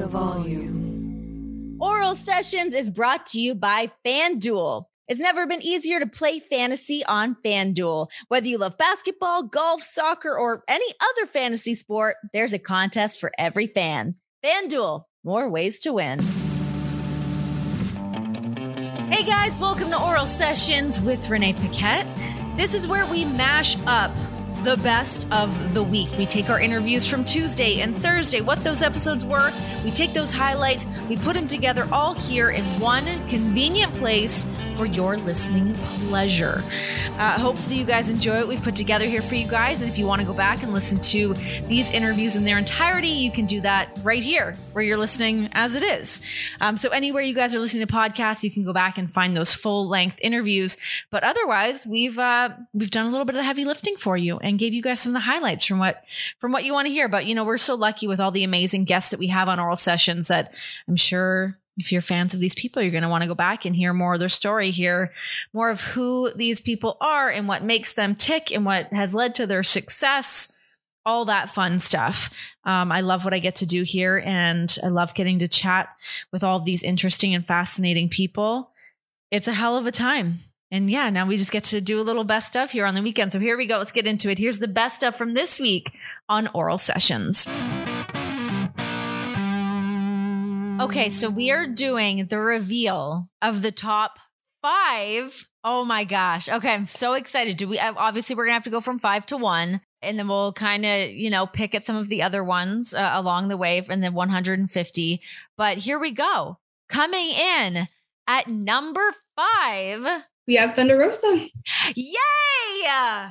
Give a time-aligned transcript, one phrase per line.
[0.00, 1.76] the volume.
[1.78, 4.84] Oral Sessions is brought to you by FanDuel.
[5.08, 8.08] It's never been easier to play fantasy on FanDuel.
[8.28, 13.30] Whether you love basketball, golf, soccer, or any other fantasy sport, there's a contest for
[13.36, 14.14] every fan.
[14.42, 16.20] FanDuel, more ways to win.
[19.10, 22.06] Hey guys, welcome to Oral Sessions with Renee Paquette.
[22.56, 24.12] This is where we mash up
[24.62, 26.08] the best of the week.
[26.18, 29.52] We take our interviews from Tuesday and Thursday, what those episodes were.
[29.84, 34.46] We take those highlights, we put them together all here in one convenient place
[34.80, 36.64] for your listening pleasure.
[37.18, 39.82] Uh, hopefully, you guys enjoy what we put together here for you guys.
[39.82, 41.34] And if you want to go back and listen to
[41.68, 45.74] these interviews in their entirety, you can do that right here where you're listening as
[45.76, 46.22] it is.
[46.62, 49.36] Um, so, anywhere you guys are listening to podcasts, you can go back and find
[49.36, 50.78] those full length interviews.
[51.10, 54.74] But otherwise, we've uh, we've done a little bit of heavy lifting for you gave
[54.74, 56.04] you guys some of the highlights from what
[56.38, 57.08] from what you want to hear.
[57.08, 59.60] But you know, we're so lucky with all the amazing guests that we have on
[59.60, 60.52] oral sessions that
[60.88, 63.64] I'm sure if you're fans of these people, you're going to want to go back
[63.64, 65.12] and hear more of their story, hear
[65.52, 69.34] more of who these people are and what makes them tick and what has led
[69.36, 70.56] to their success,
[71.06, 72.34] all that fun stuff.
[72.64, 75.88] Um, I love what I get to do here, and I love getting to chat
[76.30, 78.70] with all these interesting and fascinating people.
[79.30, 80.40] It's a hell of a time.
[80.72, 83.02] And yeah, now we just get to do a little best stuff here on the
[83.02, 83.32] weekend.
[83.32, 83.78] So here we go.
[83.78, 84.38] Let's get into it.
[84.38, 85.92] Here's the best stuff from this week
[86.28, 87.48] on Oral Sessions.
[90.80, 94.18] Okay, so we are doing the reveal of the top
[94.62, 95.48] five.
[95.62, 96.48] Oh my gosh.
[96.48, 97.56] Okay, I'm so excited.
[97.56, 100.52] Do we obviously we're gonna have to go from five to one, and then we'll
[100.52, 103.84] kind of you know pick at some of the other ones uh, along the way,
[103.90, 105.20] and then 150.
[105.56, 106.58] But here we go.
[106.88, 107.88] Coming in
[108.26, 111.46] at number five, we have Thunder Rosa.
[111.94, 112.16] Yay!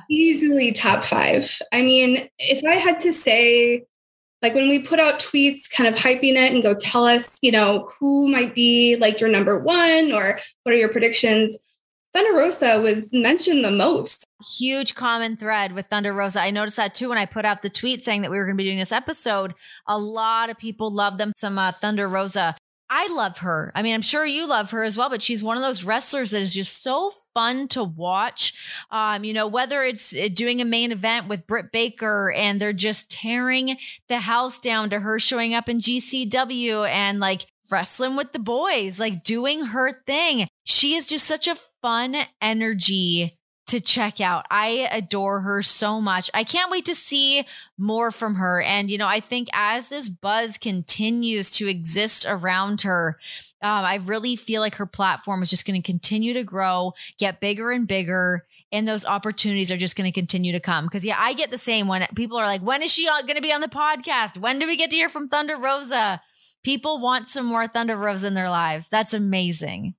[0.08, 1.60] Easily top five.
[1.72, 3.84] I mean, if I had to say
[4.42, 7.52] like when we put out tweets kind of hyping it and go tell us you
[7.52, 11.62] know who might be like your number one or what are your predictions
[12.14, 14.24] thunder rosa was mentioned the most
[14.58, 17.70] huge common thread with thunder rosa i noticed that too when i put out the
[17.70, 19.54] tweet saying that we were going to be doing this episode
[19.86, 22.56] a lot of people loved them some uh, thunder rosa
[22.92, 23.70] I love her.
[23.76, 26.32] I mean, I'm sure you love her as well, but she's one of those wrestlers
[26.32, 28.84] that is just so fun to watch.
[28.90, 32.72] Um, you know, whether it's uh, doing a main event with Britt Baker and they're
[32.72, 33.76] just tearing
[34.08, 38.98] the house down to her showing up in GCW and like wrestling with the boys,
[38.98, 40.48] like doing her thing.
[40.64, 43.38] She is just such a fun energy
[43.70, 44.46] to check out.
[44.50, 46.30] I adore her so much.
[46.34, 47.46] I can't wait to see
[47.78, 48.60] more from her.
[48.60, 53.18] And, you know, I think as this buzz continues to exist around her,
[53.62, 57.40] um, I really feel like her platform is just going to continue to grow, get
[57.40, 58.46] bigger and bigger.
[58.72, 60.88] And those opportunities are just going to continue to come.
[60.88, 63.42] Cause yeah, I get the same when people are like, when is she going to
[63.42, 64.38] be on the podcast?
[64.38, 66.20] When do we get to hear from Thunder Rosa?
[66.62, 68.88] People want some more Thunder Rosa in their lives.
[68.88, 69.94] That's amazing.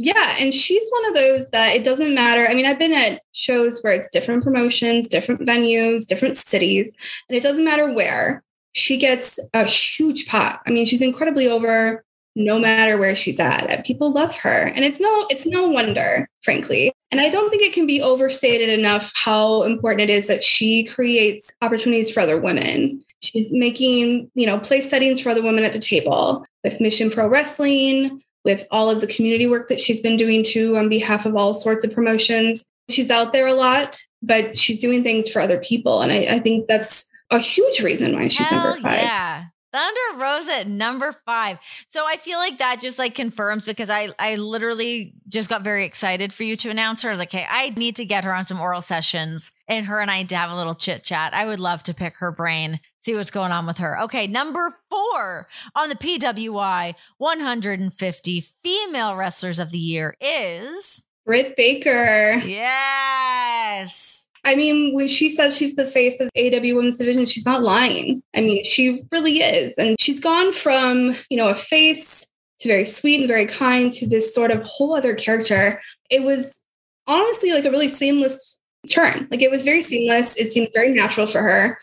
[0.00, 2.46] Yeah, and she's one of those that it doesn't matter.
[2.48, 6.96] I mean, I've been at shows where it's different promotions, different venues, different cities,
[7.28, 8.44] and it doesn't matter where.
[8.74, 10.60] She gets a huge pot.
[10.66, 12.04] I mean, she's incredibly over
[12.36, 13.84] no matter where she's at.
[13.84, 14.68] People love her.
[14.68, 16.92] And it's no it's no wonder, frankly.
[17.10, 20.84] And I don't think it can be overstated enough how important it is that she
[20.84, 23.02] creates opportunities for other women.
[23.20, 27.26] She's making, you know, place settings for other women at the table with Mission Pro
[27.26, 31.36] Wrestling, with all of the community work that she's been doing too on behalf of
[31.36, 32.66] all sorts of promotions.
[32.88, 36.00] She's out there a lot, but she's doing things for other people.
[36.00, 39.02] And I, I think that's a huge reason why she's Hell number five.
[39.02, 39.44] Yeah.
[39.70, 41.58] Thunder Rosa at number five.
[41.88, 45.84] So I feel like that just like confirms because I I literally just got very
[45.84, 47.16] excited for you to announce her.
[47.16, 50.22] Like, hey, I need to get her on some oral sessions and her and I
[50.22, 51.34] to have a little chit chat.
[51.34, 54.00] I would love to pick her brain see what's going on with her.
[54.02, 62.40] Okay, number four on the PWI 150 female wrestlers of the year is Britt Baker.
[62.44, 64.26] Yes.
[64.44, 68.22] I mean, when she says she's the face of AEW Women's Division, she's not lying.
[68.34, 69.76] I mean, she really is.
[69.76, 72.30] And she's gone from, you know, a face
[72.60, 75.82] to very sweet and very kind to this sort of whole other character.
[76.10, 76.64] It was
[77.06, 78.58] honestly like a really seamless
[78.90, 79.28] turn.
[79.30, 80.36] Like it was very seamless.
[80.36, 81.78] It seemed very natural for her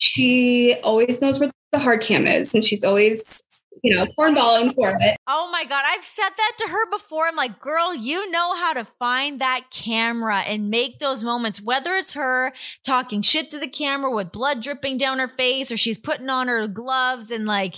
[0.00, 3.44] she always knows where the hard cam is and she's always
[3.82, 5.16] you know cornballing for it.
[5.26, 7.28] Oh my god i've said that to her before.
[7.28, 11.94] I'm like girl you know how to find that camera and make those moments whether
[11.94, 12.52] it's her
[12.82, 16.48] talking shit to the camera with blood dripping down her face or she's putting on
[16.48, 17.76] her gloves and like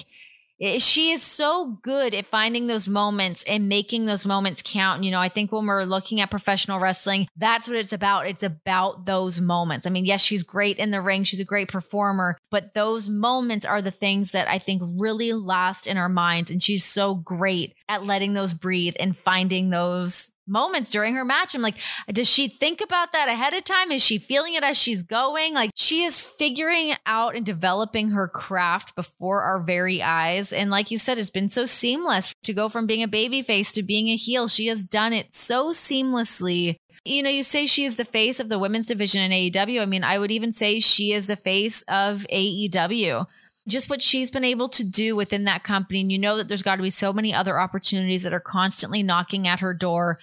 [0.62, 5.03] Eh, she is so good at finding those moments and making those moments count.
[5.03, 8.29] You know, I think when we're looking at professional wrestling, that's what it's about.
[8.29, 9.87] It's about those moments.
[9.87, 11.25] I mean, yes, she's great in the ring.
[11.25, 15.88] She's a great performer, but those moments are the things that I think really last
[15.88, 16.50] in our minds.
[16.50, 21.55] And she's so great at letting those breathe and finding those moments during her match.
[21.55, 21.77] I'm like,
[22.09, 23.93] does she think about that ahead of time?
[23.93, 25.55] Is she feeling it as she's going?
[25.55, 30.53] Like she is figuring out and developing her craft before our very eyes.
[30.53, 33.73] And like you said, it's been so seamless to go from being a baby face
[33.73, 34.49] to being a heel.
[34.49, 36.77] She has done it so seamlessly.
[37.05, 39.81] You know, you say she is the face of the women's division in AEW.
[39.81, 43.27] I mean, I would even say she is the face of AEW
[43.69, 46.00] just what she's been able to do within that company.
[46.00, 49.03] And you know that there's got to be so many other opportunities that are constantly
[49.03, 50.19] knocking at her door.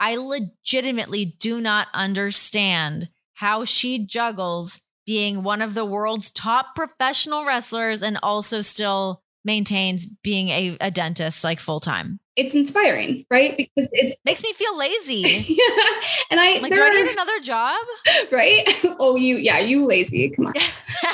[0.00, 7.44] I legitimately do not understand how she juggles being one of the world's top professional
[7.44, 13.56] wrestlers and also still maintains being a, a dentist like full time it's inspiring, right?
[13.56, 15.22] Because it makes me feel lazy.
[15.54, 16.00] yeah.
[16.30, 17.76] And I like, do I need another job?
[18.32, 18.62] Right?
[19.00, 20.30] Oh, you, yeah, you lazy.
[20.30, 20.52] Come on.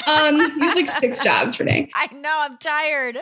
[0.07, 1.91] um, you have like six jobs for day.
[1.95, 2.37] I know.
[2.41, 3.19] I'm tired.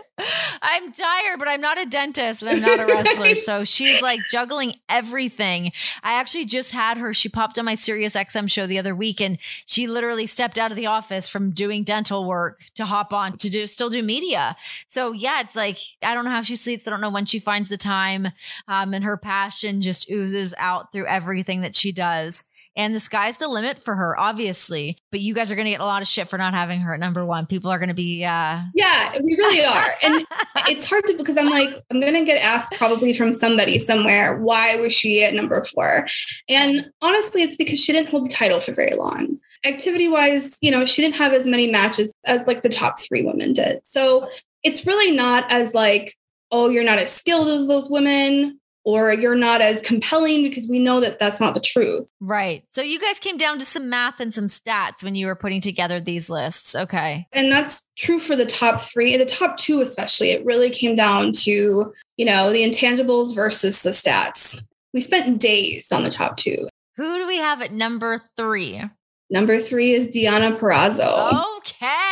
[0.60, 3.24] I'm tired, but I'm not a dentist and I'm not a wrestler.
[3.24, 3.38] right.
[3.38, 5.72] So she's like juggling everything.
[6.02, 7.14] I actually just had her.
[7.14, 10.70] She popped on my Sirius XM show the other week and she literally stepped out
[10.70, 14.56] of the office from doing dental work to hop on to do still do media.
[14.86, 16.86] So yeah, it's like I don't know how she sleeps.
[16.86, 18.29] I don't know when she finds the time time.
[18.69, 22.44] Um, and her passion just oozes out through everything that she does.
[22.76, 24.99] And the sky's the limit for her, obviously.
[25.11, 26.94] But you guys are going to get a lot of shit for not having her
[26.94, 27.46] at number one.
[27.46, 28.61] People are going to be, uh...
[28.73, 29.90] yeah, we really are.
[30.05, 30.25] and
[30.69, 34.38] it's hard to because I'm like, I'm going to get asked probably from somebody somewhere,
[34.38, 36.06] why was she at number four?
[36.49, 39.40] And honestly, it's because she didn't hold the title for very long.
[39.67, 43.23] Activity wise, you know, she didn't have as many matches as like the top three
[43.23, 43.81] women did.
[43.85, 44.29] So
[44.62, 46.14] it's really not as like
[46.50, 50.78] oh, you're not as skilled as those women or you're not as compelling because we
[50.78, 52.08] know that that's not the truth.
[52.20, 52.64] Right.
[52.70, 55.60] So you guys came down to some math and some stats when you were putting
[55.60, 56.74] together these lists.
[56.74, 57.26] Okay.
[57.34, 60.30] And that's true for the top three, the top two, especially.
[60.30, 64.66] It really came down to, you know, the intangibles versus the stats.
[64.94, 66.66] We spent days on the top two.
[66.96, 68.82] Who do we have at number three?
[69.30, 71.58] Number three is Deonna Purrazzo.
[71.58, 72.07] Okay.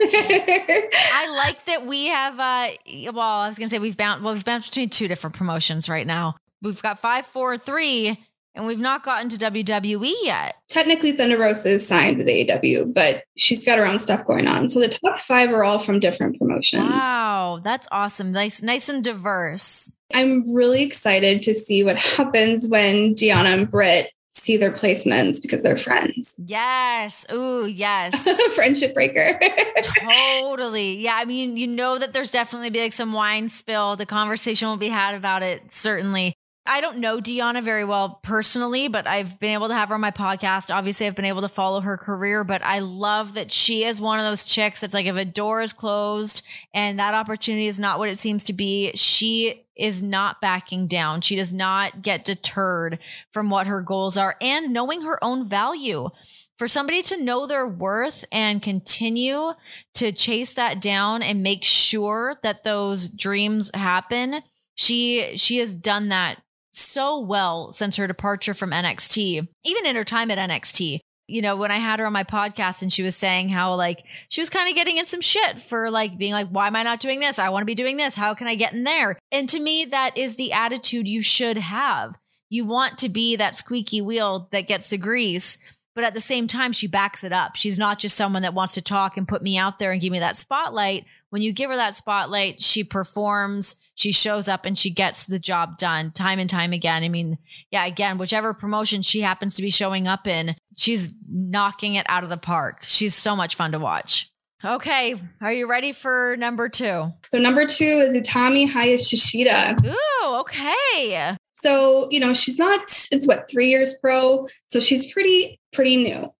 [0.00, 2.68] I like that we have uh
[3.12, 6.06] well, I was gonna say we've bounced well, we've bounced between two different promotions right
[6.06, 6.36] now.
[6.62, 8.18] We've got five, four, three,
[8.54, 10.56] and we've not gotten to WWE yet.
[10.68, 14.68] Technically, Thunder Rosa is signed with AEW, but she's got her own stuff going on.
[14.68, 16.84] So the top five are all from different promotions.
[16.84, 18.30] Wow, that's awesome.
[18.32, 19.94] Nice, nice and diverse.
[20.14, 24.12] I'm really excited to see what happens when Deonna and Britt
[24.42, 26.34] see their placements because they're friends.
[26.44, 27.24] Yes.
[27.32, 28.28] Ooh, yes.
[28.54, 29.38] Friendship breaker.
[29.82, 30.98] totally.
[30.98, 31.14] Yeah.
[31.16, 34.00] I mean, you know that there's definitely be like some wine spilled.
[34.00, 36.34] A conversation will be had about it, certainly.
[36.64, 40.00] I don't know Deonna very well personally, but I've been able to have her on
[40.00, 40.72] my podcast.
[40.72, 44.20] Obviously, I've been able to follow her career, but I love that she is one
[44.20, 47.98] of those chicks that's like if a door is closed and that opportunity is not
[47.98, 51.20] what it seems to be, she is not backing down.
[51.20, 53.00] She does not get deterred
[53.32, 56.10] from what her goals are and knowing her own value.
[56.58, 59.50] For somebody to know their worth and continue
[59.94, 64.44] to chase that down and make sure that those dreams happen,
[64.76, 66.40] she she has done that
[66.72, 71.00] so well since her departure from NXT, even in her time at NXT.
[71.28, 74.02] You know, when I had her on my podcast and she was saying how like
[74.28, 76.82] she was kind of getting in some shit for like being like, why am I
[76.82, 77.38] not doing this?
[77.38, 78.16] I want to be doing this.
[78.16, 79.18] How can I get in there?
[79.30, 82.16] And to me, that is the attitude you should have.
[82.50, 85.58] You want to be that squeaky wheel that gets the grease
[85.94, 87.56] but at the same time, she backs it up.
[87.56, 90.12] She's not just someone that wants to talk and put me out there and give
[90.12, 91.04] me that spotlight.
[91.32, 95.38] When you give her that spotlight, she performs, she shows up and she gets the
[95.38, 97.02] job done time and time again.
[97.02, 97.38] I mean,
[97.70, 102.22] yeah, again, whichever promotion she happens to be showing up in, she's knocking it out
[102.22, 102.82] of the park.
[102.82, 104.28] She's so much fun to watch.
[104.62, 107.10] Okay, are you ready for number two?
[107.22, 109.86] So number two is Utami Hayashishita.
[109.86, 111.34] Ooh, okay.
[111.52, 114.46] So, you know, she's not, it's what, three years pro.
[114.66, 116.30] So she's pretty, pretty new.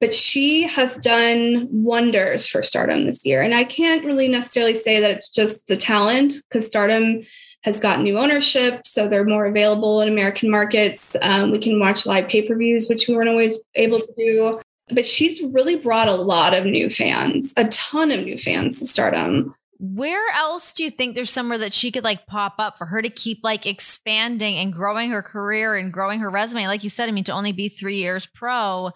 [0.00, 3.42] But she has done wonders for Stardom this year.
[3.42, 7.22] And I can't really necessarily say that it's just the talent because Stardom
[7.64, 8.86] has got new ownership.
[8.86, 11.16] So they're more available in American markets.
[11.22, 14.60] Um, we can watch live pay per views, which we weren't always able to do.
[14.88, 18.86] But she's really brought a lot of new fans, a ton of new fans to
[18.86, 22.84] Stardom where else do you think there's somewhere that she could like pop up for
[22.84, 26.66] her to keep like expanding and growing her career and growing her resume?
[26.66, 28.90] Like you said, I mean, to only be three years pro,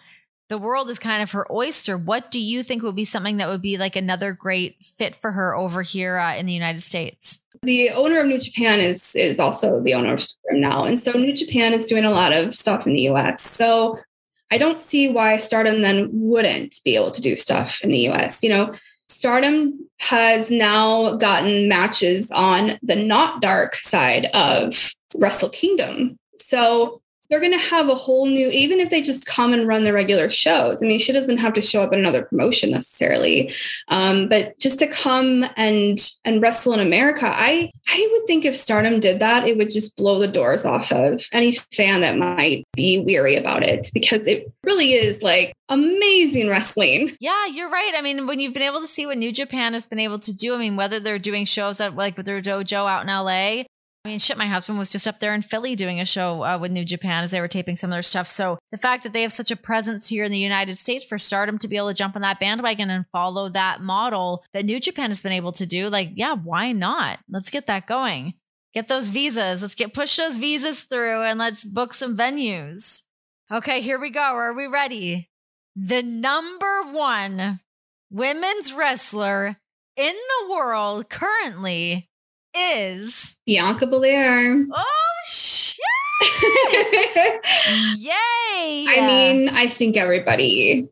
[0.49, 1.97] the world is kind of her oyster.
[1.97, 5.33] What do you think would be something that would be like another great fit for
[5.33, 7.41] her over here uh, in the United States?
[7.63, 11.13] The owner of New Japan is is also the owner of Stardom now, and so
[11.13, 13.43] New Japan is doing a lot of stuff in the U.S.
[13.43, 13.99] So
[14.53, 18.43] I don't see why Stardom then wouldn't be able to do stuff in the US.
[18.43, 18.75] You know,
[19.09, 26.19] Stardom has now gotten matches on the not dark side of Wrestle Kingdom.
[26.37, 29.85] So they're going to have a whole new even if they just come and run
[29.85, 30.83] the regular shows.
[30.83, 33.53] I mean she doesn't have to show up in another promotion necessarily.
[33.89, 38.55] Um, but just to come and and wrestle in america i i would think if
[38.55, 42.67] stardom did that it would just blow the doors off of any fan that might
[42.73, 47.11] be weary about it because it really is like amazing wrestling.
[47.21, 47.93] Yeah you're right.
[47.97, 50.35] I mean when you've been able to see what new japan has been able to
[50.35, 53.65] do i mean whether they're doing shows at like with their dojo out in la
[54.05, 56.59] I mean, shit, my husband was just up there in Philly doing a show uh,
[56.59, 58.27] with New Japan as they were taping some of their stuff.
[58.27, 61.19] So the fact that they have such a presence here in the United States for
[61.19, 64.79] stardom to be able to jump on that bandwagon and follow that model that New
[64.79, 67.19] Japan has been able to do, like, yeah, why not?
[67.31, 68.35] Let's get that going.
[68.75, 69.63] Get those visas.
[69.63, 73.05] Let's get push those visas through and let's book some venues.
[73.51, 74.21] Okay, here we go.
[74.21, 75.31] Are we ready?
[75.75, 77.61] The number one
[78.11, 79.57] women's wrestler
[79.97, 82.11] in the world currently
[82.57, 84.65] is Bianca Belair.
[84.73, 85.85] Oh shit!
[87.99, 88.87] Yay!
[88.89, 90.87] I mean, I think everybody,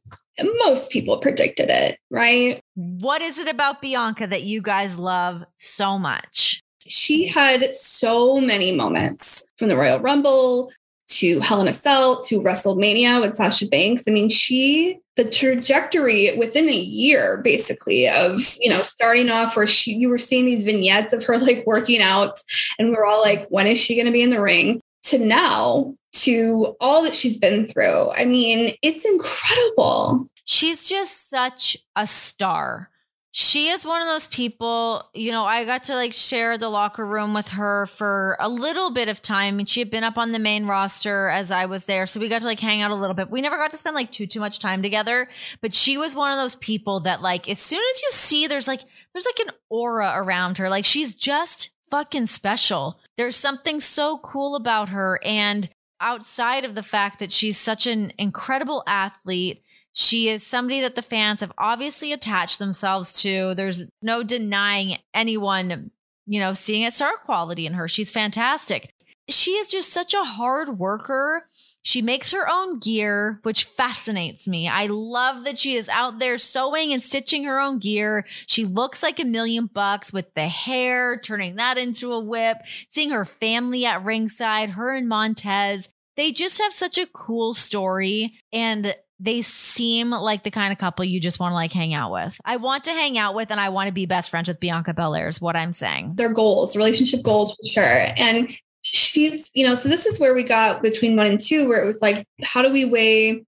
[0.66, 2.60] most people predicted it, right?
[2.74, 6.62] what is it about Bianca that you guys love so much?
[6.86, 10.72] She had so many moments from the Royal Rumble
[11.08, 14.04] to Hell in a Cell to WrestleMania with Sasha Banks.
[14.08, 19.66] I mean, she the trajectory within a year basically of you know starting off where
[19.66, 22.38] she you were seeing these vignettes of her like working out
[22.78, 25.94] and we're all like when is she going to be in the ring to now
[26.12, 32.90] to all that she's been through i mean it's incredible She's just such a star.
[33.34, 37.04] She is one of those people, you know, I got to like share the locker
[37.04, 39.58] room with her for a little bit of time.
[39.58, 42.06] And she had been up on the main roster as I was there.
[42.06, 43.30] So we got to like hang out a little bit.
[43.30, 45.30] We never got to spend like too, too much time together.
[45.62, 48.68] But she was one of those people that like, as soon as you see, there's
[48.68, 48.82] like,
[49.14, 50.68] there's like an aura around her.
[50.68, 53.00] Like she's just fucking special.
[53.16, 55.18] There's something so cool about her.
[55.24, 55.70] And
[56.02, 59.61] outside of the fact that she's such an incredible athlete,
[59.92, 63.54] she is somebody that the fans have obviously attached themselves to.
[63.54, 65.90] There's no denying anyone,
[66.26, 67.88] you know, seeing a star quality in her.
[67.88, 68.94] She's fantastic.
[69.28, 71.46] She is just such a hard worker.
[71.82, 74.68] She makes her own gear, which fascinates me.
[74.68, 78.24] I love that she is out there sewing and stitching her own gear.
[78.46, 82.58] She looks like a million bucks with the hair, turning that into a whip,
[82.88, 85.88] seeing her family at ringside, her and Montez.
[86.16, 88.34] They just have such a cool story.
[88.52, 92.12] And they seem like the kind of couple you just want to like hang out
[92.12, 92.40] with.
[92.44, 94.94] I want to hang out with and I want to be best friends with Bianca
[94.94, 96.14] Belair is what I'm saying.
[96.16, 100.42] their goals relationship goals for sure and she's you know so this is where we
[100.42, 103.44] got between one and two where it was like how do we weigh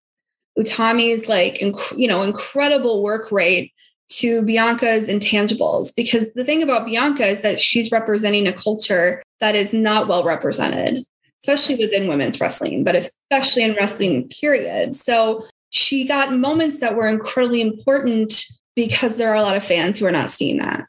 [0.56, 3.72] utami's like inc- you know incredible work rate
[4.08, 9.56] to bianca's intangibles because the thing about bianca is that she's representing a culture that
[9.56, 10.98] is not well represented
[11.40, 17.06] especially within women's wrestling but especially in wrestling period so she got moments that were
[17.06, 20.88] incredibly important because there are a lot of fans who are not seeing that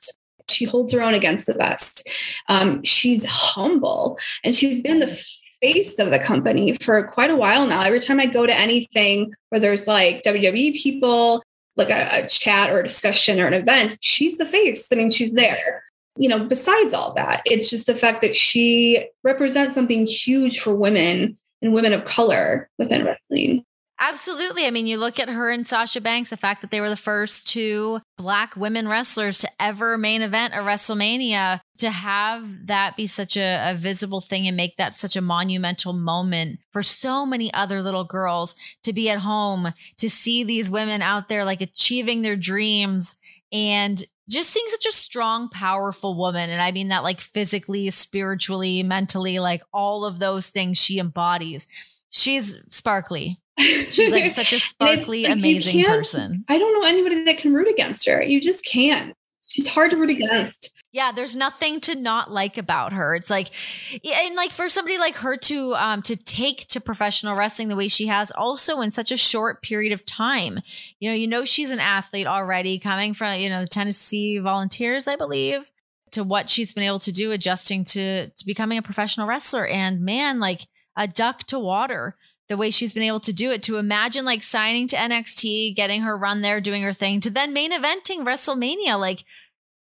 [0.50, 2.10] she holds her own against the best.
[2.50, 5.26] Um, she's humble and she's been the
[5.62, 7.84] face of the company for quite a while now.
[7.84, 11.44] Every time I go to anything where there's like WWE people,
[11.76, 14.88] like a, a chat or a discussion or an event, she's the face.
[14.92, 15.84] I mean, she's there.
[16.18, 20.74] You know, besides all that, it's just the fact that she represents something huge for
[20.74, 23.66] women and women of color within wrestling.
[23.98, 24.66] Absolutely.
[24.66, 26.98] I mean, you look at her and Sasha Banks, the fact that they were the
[26.98, 33.08] first two black women wrestlers to ever main event a WrestleMania, to have that be
[33.08, 37.54] such a, a visible thing and make that such a monumental moment for so many
[37.54, 42.22] other little girls to be at home, to see these women out there like achieving
[42.22, 43.18] their dreams
[43.54, 46.50] and just seeing such a strong, powerful woman.
[46.50, 51.68] And I mean that like physically, spiritually, mentally, like all of those things she embodies.
[52.10, 53.40] She's sparkly.
[53.60, 56.46] She's like such a sparkly, like, amazing person.
[56.50, 58.22] I don't know anybody that can root against her.
[58.22, 59.16] You just can't.
[59.42, 60.76] She's hard to root against.
[60.92, 63.16] Yeah, there's nothing to not like about her.
[63.16, 63.50] It's like,
[63.94, 67.90] and like for somebody like her to um to take to professional wrestling the way
[67.90, 70.60] she has, also in such a short period of time.
[71.00, 75.08] You know, you know she's an athlete already, coming from you know the Tennessee Volunteers,
[75.08, 75.72] I believe,
[76.12, 79.68] to what she's been able to do, adjusting to to becoming a professional wrestler.
[79.68, 80.62] And man, like
[80.96, 82.16] a duck to water.
[82.48, 86.02] The way she's been able to do it to imagine like signing to NXT, getting
[86.04, 89.00] her run there, doing her thing, to then main eventing WrestleMania.
[89.00, 89.24] Like,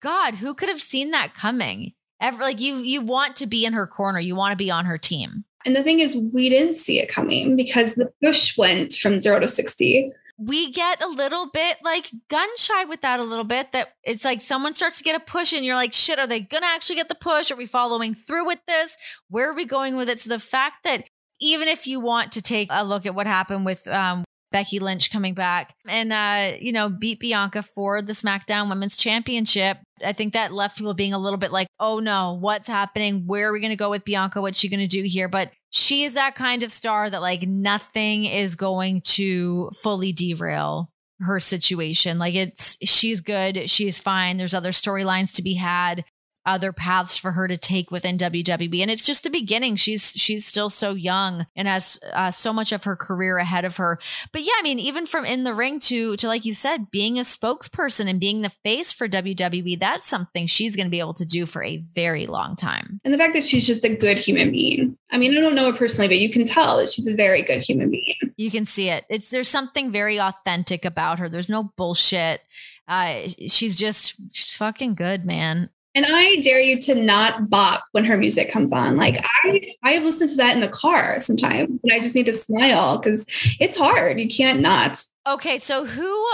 [0.01, 1.93] God, who could have seen that coming?
[2.21, 4.85] Ever like you you want to be in her corner, you want to be on
[4.85, 5.43] her team.
[5.65, 9.39] And the thing is, we didn't see it coming because the push went from zero
[9.39, 10.09] to 60.
[10.37, 13.71] We get a little bit like gun shy with that a little bit.
[13.71, 16.41] That it's like someone starts to get a push and you're like, shit, are they
[16.41, 17.51] to actually get the push?
[17.51, 18.97] Are we following through with this?
[19.29, 20.19] Where are we going with it?
[20.19, 21.03] So the fact that
[21.39, 24.23] even if you want to take a look at what happened with um,
[24.53, 29.77] Becky Lynch coming back and, uh, you know, beat Bianca for the SmackDown Women's Championship.
[30.05, 33.23] I think that left people being a little bit like, oh no, what's happening?
[33.25, 34.41] Where are we going to go with Bianca?
[34.41, 35.27] What's she going to do here?
[35.27, 40.89] But she is that kind of star that like nothing is going to fully derail
[41.19, 42.19] her situation.
[42.19, 43.69] Like it's, she's good.
[43.69, 44.37] She's fine.
[44.37, 46.05] There's other storylines to be had
[46.45, 48.81] other paths for her to take within WWE.
[48.81, 49.75] And it's just the beginning.
[49.75, 53.77] She's she's still so young and has uh, so much of her career ahead of
[53.77, 53.99] her.
[54.31, 57.17] But yeah, I mean, even from in the ring to to like you said, being
[57.17, 61.13] a spokesperson and being the face for WWE, that's something she's going to be able
[61.15, 62.99] to do for a very long time.
[63.03, 64.97] And the fact that she's just a good human being.
[65.11, 67.43] I mean, I don't know her personally, but you can tell that she's a very
[67.43, 68.15] good human being.
[68.35, 69.05] You can see it.
[69.09, 71.29] It's there's something very authentic about her.
[71.29, 72.41] There's no bullshit.
[72.87, 75.69] Uh, she's just she's fucking good, man.
[75.95, 78.97] And I dare you to not bop when her music comes on.
[78.97, 82.25] Like I, I have listened to that in the car sometimes, and I just need
[82.25, 83.25] to smile because
[83.59, 84.19] it's hard.
[84.19, 85.03] You can't not.
[85.27, 86.25] Okay, so who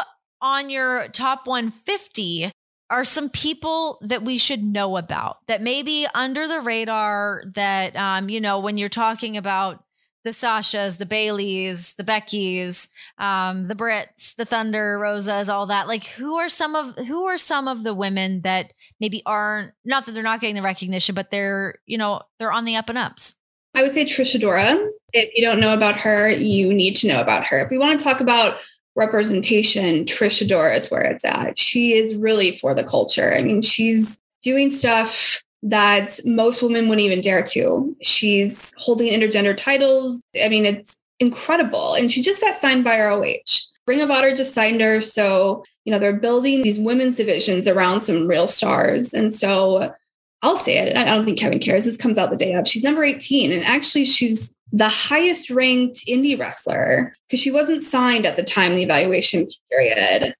[0.41, 2.51] on your top 150
[2.89, 8.29] are some people that we should know about that maybe under the radar that um,
[8.29, 9.83] you know when you're talking about
[10.29, 15.87] the Sashas, the Baileys, the Beckys, um, the Brits, the Thunder Rosas, all that.
[15.87, 20.05] Like, who are some of who are some of the women that maybe aren't not
[20.05, 22.97] that they're not getting the recognition, but they're you know they're on the up and
[22.97, 23.35] ups.
[23.73, 24.87] I would say Trish Adora.
[25.13, 27.59] If you don't know about her, you need to know about her.
[27.63, 28.59] If we want to talk about
[28.95, 31.57] representation, Trish Adora is where it's at.
[31.57, 33.33] She is really for the culture.
[33.33, 37.95] I mean, she's doing stuff that most women wouldn't even dare to.
[38.01, 40.21] She's holding intergender titles.
[40.43, 41.95] I mean, it's incredible.
[41.95, 43.69] And she just got signed by ROH.
[43.87, 45.01] Ring of Honor just signed her.
[45.01, 49.13] So, you know, they're building these women's divisions around some real stars.
[49.13, 49.93] And so
[50.41, 50.95] I'll say it.
[50.95, 51.85] I don't think Kevin cares.
[51.85, 52.67] This comes out the day of.
[52.67, 53.51] She's number 18.
[53.51, 58.75] And actually, she's the highest ranked indie wrestler because she wasn't signed at the time
[58.75, 60.35] the evaluation period.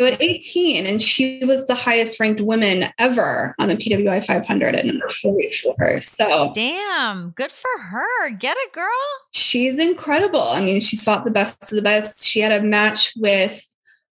[0.00, 4.74] So at 18, and she was the highest ranked woman ever on the PWI 500
[4.74, 6.00] at number 44.
[6.00, 8.30] So, damn, good for her.
[8.30, 8.88] Get it, girl.
[9.34, 10.40] She's incredible.
[10.40, 12.26] I mean, she's fought the best of the best.
[12.26, 13.62] She had a match with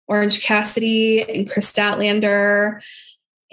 [0.07, 2.81] Orange Cassidy and Kris Statlander.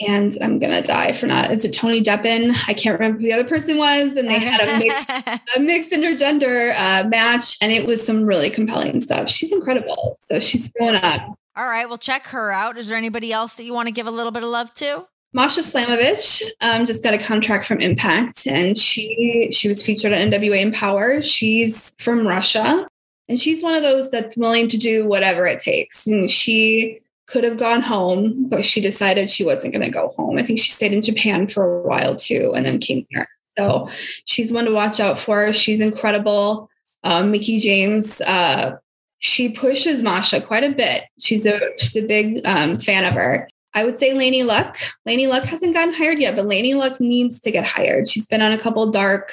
[0.01, 1.51] And I'm gonna die for not.
[1.51, 2.57] Is it Tony Deppen?
[2.67, 4.17] I can't remember who the other person was.
[4.17, 5.11] And they had a mixed,
[5.57, 9.29] a mixed intergender uh, match, and it was some really compelling stuff.
[9.29, 10.17] She's incredible.
[10.23, 11.39] So she's going up.
[11.55, 12.79] All right, well, check her out.
[12.79, 15.07] Is there anybody else that you want to give a little bit of love to?
[15.35, 20.31] Masha Slamovich um, just got a contract from Impact, and she she was featured on
[20.31, 21.23] NWA Empower.
[21.23, 22.87] She's from Russia,
[23.29, 26.07] and she's one of those that's willing to do whatever it takes.
[26.07, 30.37] And she could have gone home, but she decided she wasn't going to go home.
[30.39, 33.27] I think she stayed in Japan for a while too, and then came here.
[33.57, 33.89] So
[34.27, 35.53] she's one to watch out for.
[35.53, 36.69] She's incredible.
[37.05, 38.73] Um, Mickie James uh,
[39.23, 41.05] she pushes Masha quite a bit.
[41.19, 43.49] She's a she's a big um, fan of her.
[43.73, 44.77] I would say Laynie Luck.
[45.09, 48.09] Laynie Luck hasn't gotten hired yet, but Laynie Luck needs to get hired.
[48.09, 49.33] She's been on a couple dark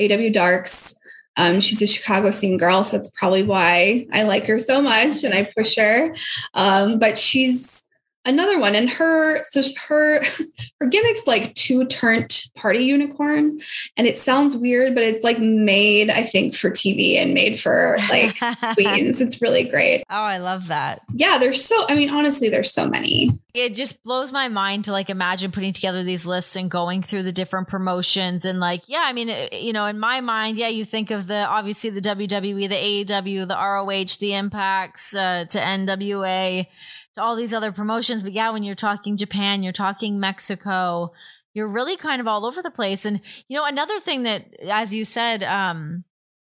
[0.00, 0.98] AEW darks.
[1.36, 5.22] Um, she's a Chicago scene girl, so that's probably why I like her so much
[5.22, 6.12] and I push her.
[6.54, 7.86] Um, but she's
[8.24, 10.20] another one and her so her
[10.80, 13.58] her gimmick's like two turnt party unicorn
[13.96, 17.96] and it sounds weird but it's like made i think for tv and made for
[18.10, 18.36] like
[18.74, 19.20] queens.
[19.20, 20.02] It's really great.
[20.10, 21.02] Oh i love that.
[21.14, 23.28] Yeah there's so i mean honestly there's so many.
[23.52, 27.24] It just blows my mind to like imagine putting together these lists and going through
[27.24, 30.84] the different promotions and like yeah i mean you know in my mind yeah you
[30.84, 36.66] think of the obviously the wwe the aew the roh the impacts uh, to nwa
[37.14, 38.22] to all these other promotions.
[38.22, 41.12] But yeah, when you're talking Japan, you're talking Mexico,
[41.54, 43.04] you're really kind of all over the place.
[43.04, 46.04] And, you know, another thing that, as you said, um,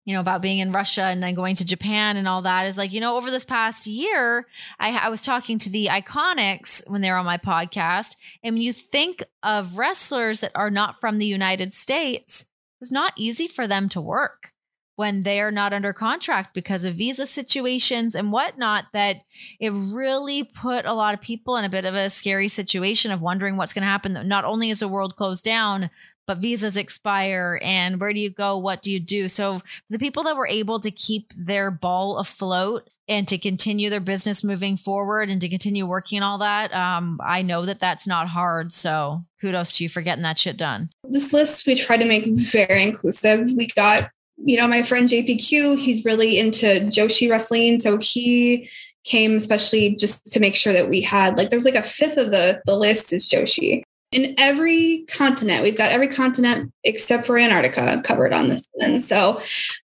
[0.05, 2.77] you know, about being in Russia and then going to Japan and all that is
[2.77, 4.47] like, you know, over this past year,
[4.79, 8.17] I, I was talking to the Iconics when they were on my podcast.
[8.43, 12.47] And when you think of wrestlers that are not from the United States,
[12.81, 14.54] it's not easy for them to work
[14.97, 19.17] when they're not under contract because of visa situations and whatnot that
[19.59, 23.21] it really put a lot of people in a bit of a scary situation of
[23.21, 24.17] wondering what's going to happen.
[24.29, 25.91] Not only is the world closed down
[26.27, 28.59] but visas expire and where do you go?
[28.59, 29.29] What do you do?
[29.29, 34.01] So the people that were able to keep their ball afloat and to continue their
[34.01, 38.29] business moving forward and to continue working all that um, i know that that's not
[38.29, 38.73] hard.
[38.73, 40.89] So kudos to you for getting that shit done.
[41.05, 43.53] This list we try to make very inclusive.
[43.53, 48.69] We got you know my friend jpq he's really into joshi wrestling so he
[49.05, 52.17] came especially just to make sure that we had like there was like a fifth
[52.17, 53.83] of the the list is joshi
[54.15, 55.65] in every continent.
[55.65, 59.01] We've got every continent except for Antarctica covered on this one.
[59.01, 59.41] So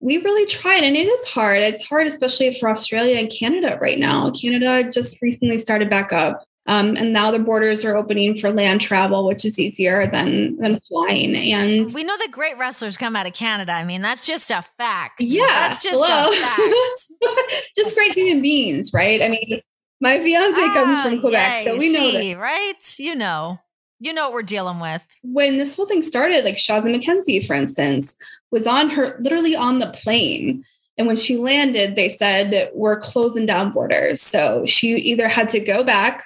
[0.00, 1.59] we really tried, and it is hard.
[1.59, 4.30] It's hard, especially for Australia and Canada right now.
[4.30, 6.42] Canada just recently started back up.
[6.66, 10.81] Um, and now the borders are opening for land travel, which is easier than than
[10.88, 11.37] flying.
[11.37, 13.72] And we know that great wrestlers come out of Canada.
[13.72, 15.22] I mean, that's just a fact.
[15.22, 17.37] Yeah, that's just hello.
[17.77, 19.22] just great human beings, right?
[19.22, 19.61] I mean,
[20.00, 22.98] my fiance ah, comes from Quebec, so we know that, right?
[22.98, 23.59] You know.
[24.00, 25.03] You know what we're dealing with.
[25.22, 28.16] When this whole thing started, like Shazza McKenzie, for instance,
[28.50, 30.62] was on her literally on the plane.
[30.98, 34.20] And when she landed, they said, We're closing down borders.
[34.20, 36.22] So she either had to go back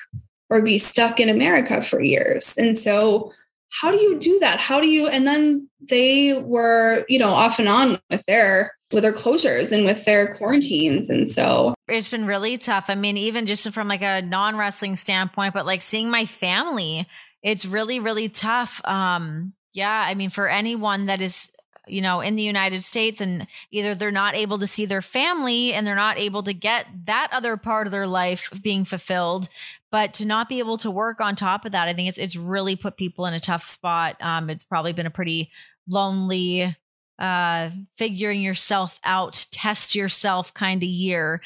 [0.50, 2.56] or be stuck in America for years.
[2.56, 3.32] And so,
[3.70, 4.58] how do you do that?
[4.58, 5.08] How do you?
[5.08, 9.84] And then they were, you know, off and on with their with their closures and
[9.84, 14.00] with their quarantines and so it's been really tough i mean even just from like
[14.00, 17.06] a non-wrestling standpoint but like seeing my family
[17.42, 21.52] it's really really tough um yeah i mean for anyone that is
[21.90, 25.72] you know in the united states and either they're not able to see their family
[25.72, 29.48] and they're not able to get that other part of their life being fulfilled
[29.90, 32.36] but to not be able to work on top of that i think it's it's
[32.36, 34.16] really put people in a tough spot.
[34.20, 35.50] Um it's probably been a pretty
[35.88, 36.76] lonely
[37.18, 41.40] uh, figuring yourself out, test yourself kind of year.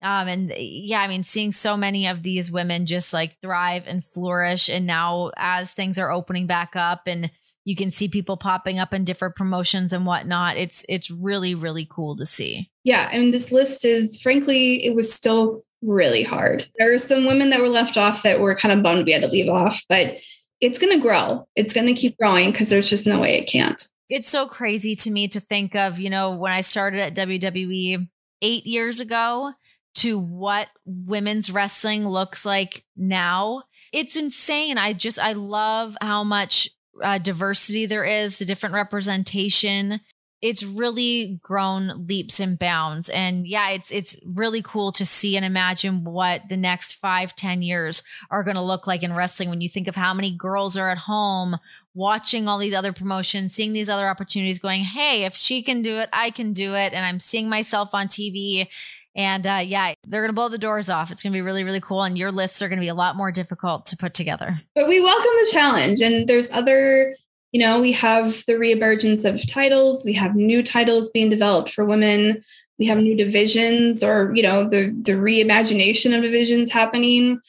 [0.00, 4.04] Um, and yeah, I mean, seeing so many of these women just like thrive and
[4.04, 4.68] flourish.
[4.68, 7.30] And now, as things are opening back up and
[7.64, 11.86] you can see people popping up in different promotions and whatnot, it's it's really really
[11.90, 12.70] cool to see.
[12.84, 16.66] Yeah, I mean, this list is frankly, it was still really hard.
[16.78, 19.22] There are some women that were left off that were kind of bummed we had
[19.22, 20.16] to leave off, but
[20.60, 21.46] it's going to grow.
[21.54, 24.94] It's going to keep growing because there's just no way it can't it's so crazy
[24.94, 28.08] to me to think of, you know, when I started at WWE
[28.42, 29.52] eight years ago
[29.96, 33.64] to what women's wrestling looks like now.
[33.92, 34.78] It's insane.
[34.78, 36.68] I just, I love how much
[37.02, 40.00] uh, diversity there is, the different representation.
[40.40, 43.08] It's really grown leaps and bounds.
[43.08, 47.60] And yeah, it's it's really cool to see and imagine what the next five, ten
[47.60, 50.76] years are going to look like in wrestling when you think of how many girls
[50.76, 51.56] are at home
[51.98, 55.98] watching all these other promotions, seeing these other opportunities, going, hey, if she can do
[55.98, 56.92] it, I can do it.
[56.92, 58.68] And I'm seeing myself on TV.
[59.16, 61.10] And uh, yeah, they're going to blow the doors off.
[61.10, 62.04] It's going to be really, really cool.
[62.04, 64.54] And your lists are going to be a lot more difficult to put together.
[64.76, 66.00] But we welcome the challenge.
[66.00, 67.16] And there's other,
[67.50, 71.84] you know, we have the reemergence of titles, we have new titles being developed for
[71.84, 72.42] women.
[72.78, 77.40] We have new divisions or, you know, the, the reimagination of divisions happening.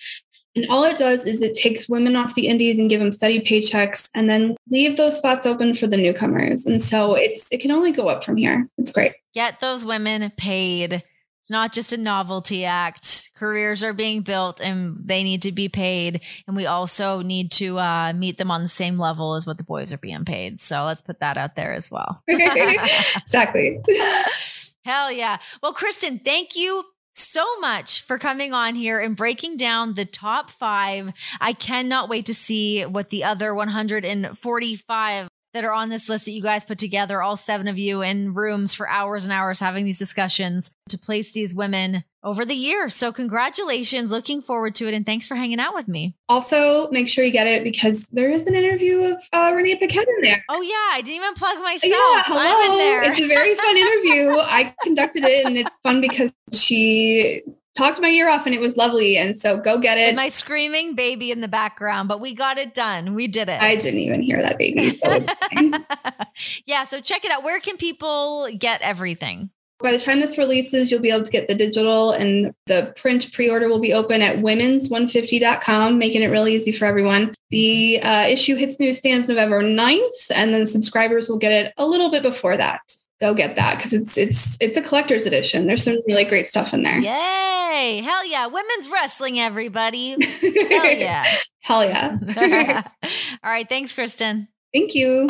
[0.55, 3.39] And all it does is it takes women off the indies and give them steady
[3.39, 6.65] paychecks and then leave those spots open for the newcomers.
[6.65, 8.67] And so it's it can only go up from here.
[8.77, 9.13] It's great.
[9.33, 10.93] Get those women paid.
[10.93, 13.31] It's not just a novelty act.
[13.35, 16.21] Careers are being built and they need to be paid.
[16.47, 19.63] And we also need to uh, meet them on the same level as what the
[19.63, 20.62] boys are being paid.
[20.62, 22.21] So let's put that out there as well.
[22.27, 23.79] exactly.
[24.85, 25.38] Hell yeah.
[25.62, 30.50] Well, Kristen, thank you so much for coming on here and breaking down the top
[30.50, 31.12] five.
[31.41, 36.32] I cannot wait to see what the other 145 that are on this list that
[36.32, 39.86] you guys put together, all seven of you in rooms for hours and hours having
[39.86, 42.89] these discussions to place these women over the year.
[42.89, 44.12] So, congratulations.
[44.12, 44.93] Looking forward to it.
[44.93, 46.15] And thanks for hanging out with me.
[46.27, 50.08] Also, make sure you get it because there is an interview of uh, Renee Paquette
[50.08, 50.43] in there.
[50.49, 50.97] Oh, yeah.
[50.97, 51.84] I didn't even plug myself.
[51.84, 53.12] Yeah, hello.
[53.12, 54.38] It's a very fun interview.
[54.41, 57.41] I conducted it and it's fun because she
[57.79, 59.17] talked my ear off and it was lovely.
[59.17, 60.15] And so go get it.
[60.15, 63.15] my screaming baby in the background, but we got it done.
[63.15, 63.62] We did it.
[63.62, 64.89] I didn't even hear that baby.
[64.89, 65.25] So
[66.65, 66.84] yeah.
[66.84, 67.43] So check it out.
[67.43, 69.49] Where can people get everything?
[69.81, 73.31] By the time this releases, you'll be able to get the digital and the print
[73.31, 77.33] pre order will be open at women's150.com, making it really easy for everyone.
[77.49, 82.11] The uh, issue hits newsstands November 9th, and then subscribers will get it a little
[82.11, 82.81] bit before that.
[83.21, 85.65] Go get that because it's it's it's a collector's edition.
[85.65, 86.99] There's some really great stuff in there.
[86.99, 88.01] Yay!
[88.01, 88.47] Hell yeah!
[88.47, 90.11] Women's wrestling, everybody.
[90.41, 91.25] Hell yeah!
[91.59, 92.81] Hell yeah!
[93.43, 94.47] All right, thanks, Kristen.
[94.73, 95.27] Thank you.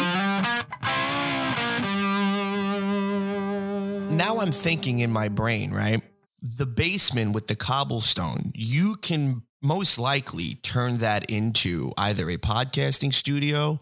[4.20, 6.02] Now I'm thinking in my brain, right?
[6.42, 13.14] The basement with the cobblestone, you can most likely turn that into either a podcasting
[13.14, 13.80] studio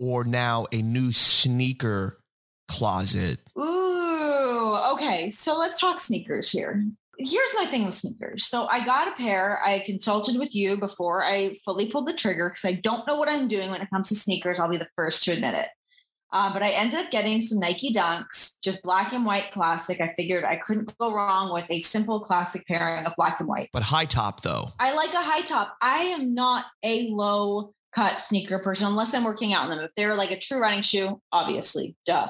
[0.00, 2.18] or now a new sneaker
[2.66, 3.38] closet?
[3.58, 5.28] Ooh, okay.
[5.28, 6.82] So let's talk sneakers here.
[7.18, 8.46] Here's my thing with sneakers.
[8.46, 9.60] So I got a pair.
[9.62, 13.30] I consulted with you before I fully pulled the trigger because I don't know what
[13.30, 14.58] I'm doing when it comes to sneakers.
[14.58, 15.68] I'll be the first to admit it.
[16.34, 20.00] Uh, but I ended up getting some Nike Dunks, just black and white classic.
[20.00, 23.70] I figured I couldn't go wrong with a simple classic pairing of black and white.
[23.72, 24.70] But high top though.
[24.80, 25.76] I like a high top.
[25.80, 29.84] I am not a low cut sneaker person unless I'm working out in them.
[29.84, 32.28] If they're like a true running shoe, obviously, duh.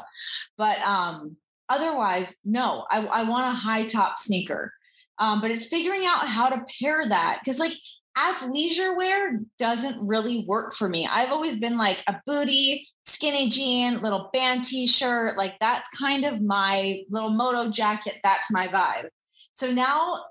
[0.58, 1.38] But um,
[1.70, 4.70] otherwise, no, I, I want a high top sneaker.
[5.18, 7.72] Um, but it's figuring out how to pair that because like
[8.18, 11.08] athleisure wear doesn't really work for me.
[11.10, 15.36] I've always been like a booty, skinny jean, little band t-shirt.
[15.36, 18.18] Like that's kind of my little moto jacket.
[18.22, 19.08] That's my vibe.
[19.52, 20.24] So now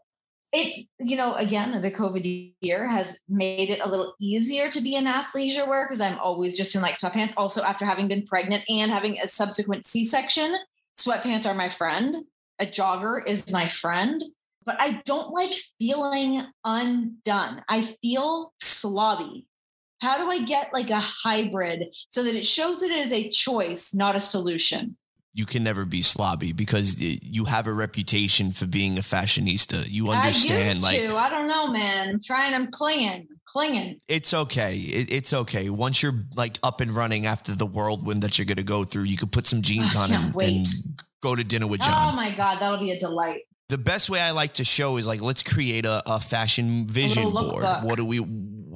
[0.52, 4.96] it's, you know, again, the COVID year has made it a little easier to be
[4.96, 7.34] in athleisure wear because I'm always just in like sweatpants.
[7.38, 10.56] Also, after having been pregnant and having a subsequent C-section,
[10.98, 12.16] sweatpants are my friend.
[12.60, 14.22] A jogger is my friend
[14.66, 17.64] but I don't like feeling undone.
[17.68, 19.46] I feel slobby.
[20.04, 23.96] How do I get like a hybrid so that it shows it as a choice,
[23.96, 24.98] not a solution?
[25.34, 29.88] You can never be slobby because you have a reputation for being a fashionista.
[29.90, 31.16] You understand, I like to.
[31.16, 32.10] I don't know, man.
[32.10, 32.54] I'm trying.
[32.54, 33.98] I'm clinging, clinging.
[34.10, 34.76] It's okay.
[34.76, 35.70] It, it's okay.
[35.70, 39.04] Once you're like up and running after the whirlwind that you're going to go through,
[39.04, 40.68] you could put some ah, jeans I on and, and,
[41.22, 42.14] go to dinner with John.
[42.14, 44.98] Oh my god, that would be a delight the best way I like to show
[44.98, 47.64] is like let's create a, a fashion vision board.
[47.84, 48.20] What do we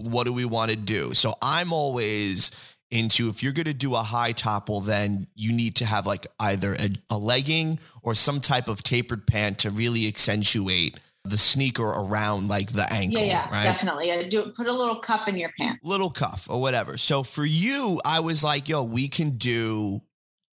[0.05, 1.13] what do we want to do?
[1.13, 5.51] So I'm always into if you're going to do a high top, well then you
[5.51, 9.69] need to have like either a, a legging or some type of tapered pant to
[9.69, 13.21] really accentuate the sneaker around like the ankle.
[13.21, 13.63] Yeah, yeah, right?
[13.63, 14.11] definitely.
[14.11, 15.79] Uh, do put a little cuff in your pant.
[15.83, 16.97] Little cuff or whatever.
[16.97, 19.99] So for you, I was like, yo, we can do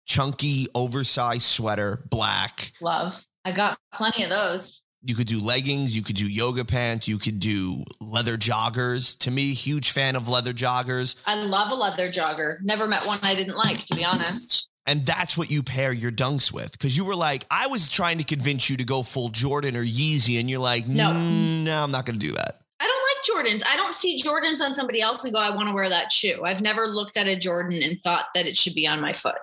[0.06, 2.72] chunky, oversized sweater, black.
[2.80, 3.24] Love.
[3.44, 4.82] I got plenty of those.
[5.02, 9.18] You could do leggings, you could do yoga pants, you could do leather joggers.
[9.20, 11.20] To me, huge fan of leather joggers.
[11.26, 12.60] I love a leather jogger.
[12.62, 14.68] Never met one I didn't like, to be honest.
[14.86, 16.78] And that's what you pair your dunks with.
[16.78, 19.84] Cause you were like, I was trying to convince you to go full Jordan or
[19.84, 20.38] Yeezy.
[20.38, 22.56] And you're like, no, mm, no, I'm not going to do that.
[22.80, 23.62] I don't like Jordans.
[23.66, 26.42] I don't see Jordans on somebody else and go, I want to wear that shoe.
[26.44, 29.36] I've never looked at a Jordan and thought that it should be on my foot.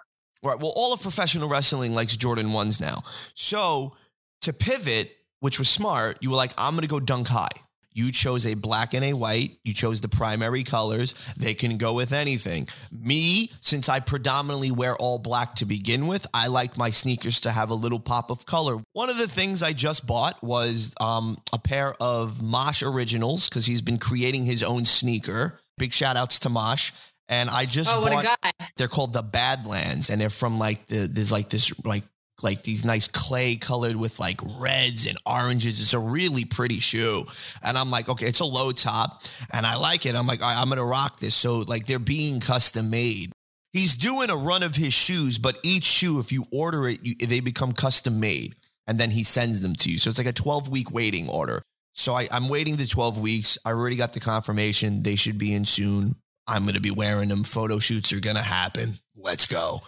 [0.44, 0.60] Right.
[0.60, 3.04] Well, all of professional wrestling likes Jordan ones now.
[3.34, 3.96] So
[4.42, 7.48] to pivot, which was smart, you were like, I'm going to go dunk high.
[7.98, 9.58] You chose a black and a white.
[9.64, 11.34] You chose the primary colors.
[11.34, 12.68] They can go with anything.
[12.92, 17.52] Me, since I predominantly wear all black to begin with, I like my sneakers to
[17.52, 18.76] have a little pop of color.
[18.94, 23.66] One of the things I just bought was um, a pair of Mosh Originals because
[23.66, 25.60] he's been creating his own sneaker.
[25.80, 26.92] Big shout outs to Mosh.
[27.30, 28.14] And I just oh, bought.
[28.14, 28.68] What a guy.
[28.78, 32.04] They're called the Badlands, and they're from like the there's like this like
[32.44, 35.80] like these nice clay colored with like reds and oranges.
[35.80, 37.24] It's a really pretty shoe.
[37.64, 39.24] And I'm like, okay, it's a low top
[39.54, 40.16] and I like it.
[40.16, 41.36] I'm like, I'm going to rock this.
[41.36, 43.32] So like they're being custom made.
[43.74, 47.16] He's doing a run of his shoes, but each shoe, if you order it, you,
[47.16, 48.56] they become custom made
[48.88, 49.98] and then he sends them to you.
[49.98, 51.62] So it's like a 12 week waiting order.
[51.94, 53.58] So I, I'm waiting the 12 weeks.
[53.66, 55.02] I already got the confirmation.
[55.02, 56.16] They should be in soon.
[56.48, 57.44] I'm going to be wearing them.
[57.44, 58.94] Photo shoots are going to happen.
[59.16, 59.82] Let's go.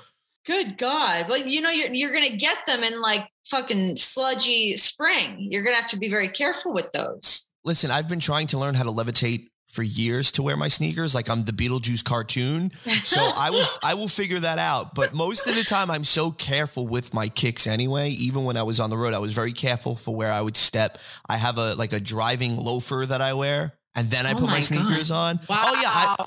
[0.45, 1.27] Good God.
[1.27, 5.37] Well, you know, you're, you're going to get them in like fucking sludgy spring.
[5.37, 7.49] You're going to have to be very careful with those.
[7.65, 11.13] Listen, I've been trying to learn how to levitate for years to wear my sneakers
[11.13, 12.71] like I'm the Beetlejuice cartoon.
[12.71, 14.95] So I will I will figure that out.
[14.95, 18.09] But most of the time I'm so careful with my kicks anyway.
[18.09, 20.57] Even when I was on the road, I was very careful for where I would
[20.57, 20.97] step.
[21.29, 24.47] I have a like a driving loafer that I wear and then I oh put
[24.47, 25.39] my, my sneakers on.
[25.47, 25.61] Wow.
[25.65, 26.25] Oh yeah, I,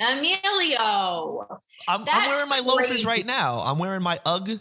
[0.00, 1.46] Emilio.
[1.88, 3.06] I'm, I'm, wearing my loafers crazy.
[3.06, 3.62] right now.
[3.64, 4.60] I'm wearing my UGG.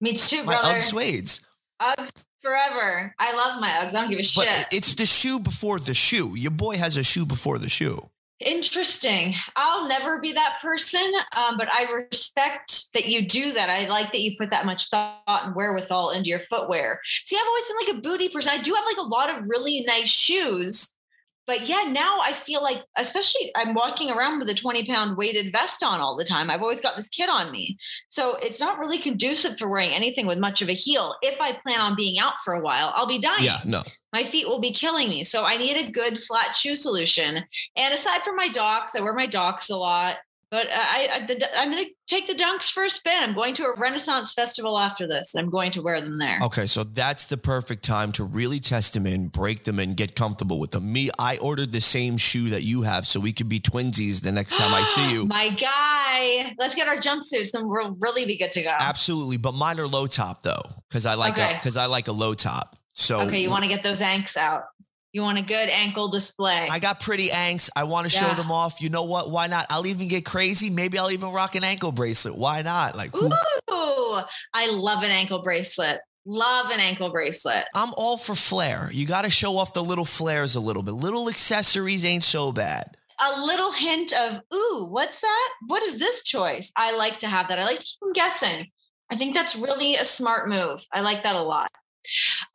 [0.00, 0.76] Me too, my brother.
[0.76, 1.46] UGG suedes.
[1.80, 3.14] Uggs forever.
[3.18, 3.94] I love my Uggs.
[3.94, 4.66] I don't give a shit.
[4.72, 6.34] It's the shoe before the shoe.
[6.36, 7.98] Your boy has a shoe before the shoe.
[8.38, 9.34] Interesting.
[9.56, 13.70] I'll never be that person, um, but I respect that you do that.
[13.70, 17.00] I like that you put that much thought and wherewithal into your footwear.
[17.06, 18.52] See, I've always been like a booty person.
[18.54, 20.98] I do have like a lot of really nice shoes,
[21.46, 25.52] but yeah, now I feel like, especially I'm walking around with a 20 pound weighted
[25.52, 26.50] vest on all the time.
[26.50, 27.78] I've always got this kit on me.
[28.08, 31.14] So it's not really conducive for wearing anything with much of a heel.
[31.22, 33.44] If I plan on being out for a while, I'll be dying.
[33.44, 33.82] Yeah, no.
[34.12, 35.24] My feet will be killing me.
[35.24, 37.44] So I need a good flat shoe solution.
[37.76, 40.16] And aside from my docs, I wear my docs a lot.
[40.50, 43.12] But uh, I, I the, I'm going to take the dunks for a spin.
[43.20, 45.34] I'm going to a Renaissance festival after this.
[45.34, 46.38] I'm going to wear them there.
[46.44, 50.14] Okay, so that's the perfect time to really test them in, break them in, get
[50.14, 50.92] comfortable with them.
[50.92, 54.30] Me, I ordered the same shoe that you have, so we could be twinsies the
[54.30, 55.26] next time I see you.
[55.26, 58.72] My guy, let's get our jumpsuits and we'll really be good to go.
[58.78, 61.54] Absolutely, but mine are low top though, because I like Okay.
[61.54, 62.74] because I like a low top.
[62.94, 64.62] So Okay, you want to get those anks out.
[65.12, 66.68] You want a good ankle display.
[66.70, 67.70] I got pretty angst.
[67.74, 68.82] I want to show them off.
[68.82, 69.30] You know what?
[69.30, 69.64] Why not?
[69.70, 70.68] I'll even get crazy.
[70.68, 72.36] Maybe I'll even rock an ankle bracelet.
[72.36, 72.96] Why not?
[72.96, 74.20] Like, who, Ooh,
[74.52, 76.00] I love an ankle bracelet.
[76.26, 77.64] Love an ankle bracelet.
[77.74, 78.90] I'm all for flair.
[78.92, 80.92] You got to show off the little flares a little bit.
[80.92, 82.96] Little accessories ain't so bad.
[83.18, 85.48] A little hint of, ooh, what's that?
[85.68, 86.72] What is this choice?
[86.76, 87.58] I like to have that.
[87.58, 88.66] I like to keep them guessing.
[89.10, 90.84] I think that's really a smart move.
[90.92, 91.70] I like that a lot.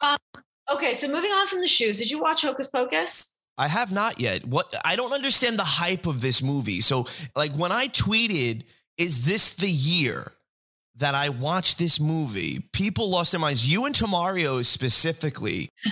[0.01, 0.17] Um,
[0.69, 3.35] okay, so moving on from the shoes, did you watch Hocus Pocus?
[3.57, 4.45] I have not yet.
[4.45, 6.81] What I don't understand the hype of this movie.
[6.81, 8.63] So, like when I tweeted,
[8.97, 10.31] "Is this the year
[10.95, 13.71] that I watched this movie?" People lost their minds.
[13.71, 15.69] You and Tamario specifically.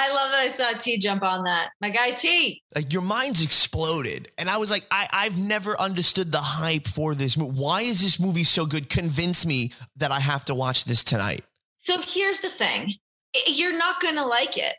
[0.00, 1.70] I love that I saw T jump on that.
[1.80, 2.62] My guy T.
[2.74, 7.14] Like your minds exploded, and I was like, I, I've never understood the hype for
[7.14, 7.52] this movie.
[7.52, 8.88] Why is this movie so good?
[8.88, 11.42] Convince me that I have to watch this tonight.
[11.78, 12.94] So here's the thing
[13.46, 14.74] you're not going to like it.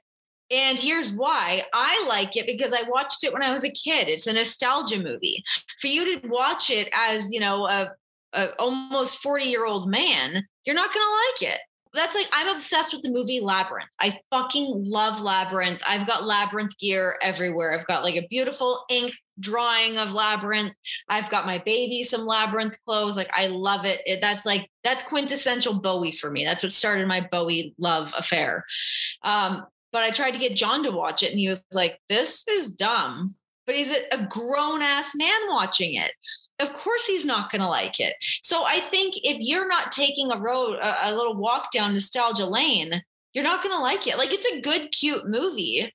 [0.51, 4.07] And here's why I like it because I watched it when I was a kid.
[4.07, 5.43] It's a nostalgia movie.
[5.79, 7.91] For you to watch it as, you know, a,
[8.33, 11.59] a almost 40 year old man, you're not going to like it.
[11.93, 13.89] That's like, I'm obsessed with the movie Labyrinth.
[13.99, 15.81] I fucking love Labyrinth.
[15.88, 17.73] I've got Labyrinth gear everywhere.
[17.73, 20.73] I've got like a beautiful ink drawing of Labyrinth.
[21.08, 23.17] I've got my baby some Labyrinth clothes.
[23.17, 24.02] Like, I love it.
[24.06, 26.45] it that's like, that's quintessential Bowie for me.
[26.45, 28.65] That's what started my Bowie love affair.
[29.23, 32.47] Um, but I tried to get John to watch it, and he was like, "This
[32.47, 36.12] is dumb." But he's a, a grown ass man watching it.
[36.60, 38.15] Of course, he's not going to like it.
[38.41, 42.45] So I think if you're not taking a road, a, a little walk down nostalgia
[42.45, 44.17] lane, you're not going to like it.
[44.17, 45.93] Like it's a good, cute movie,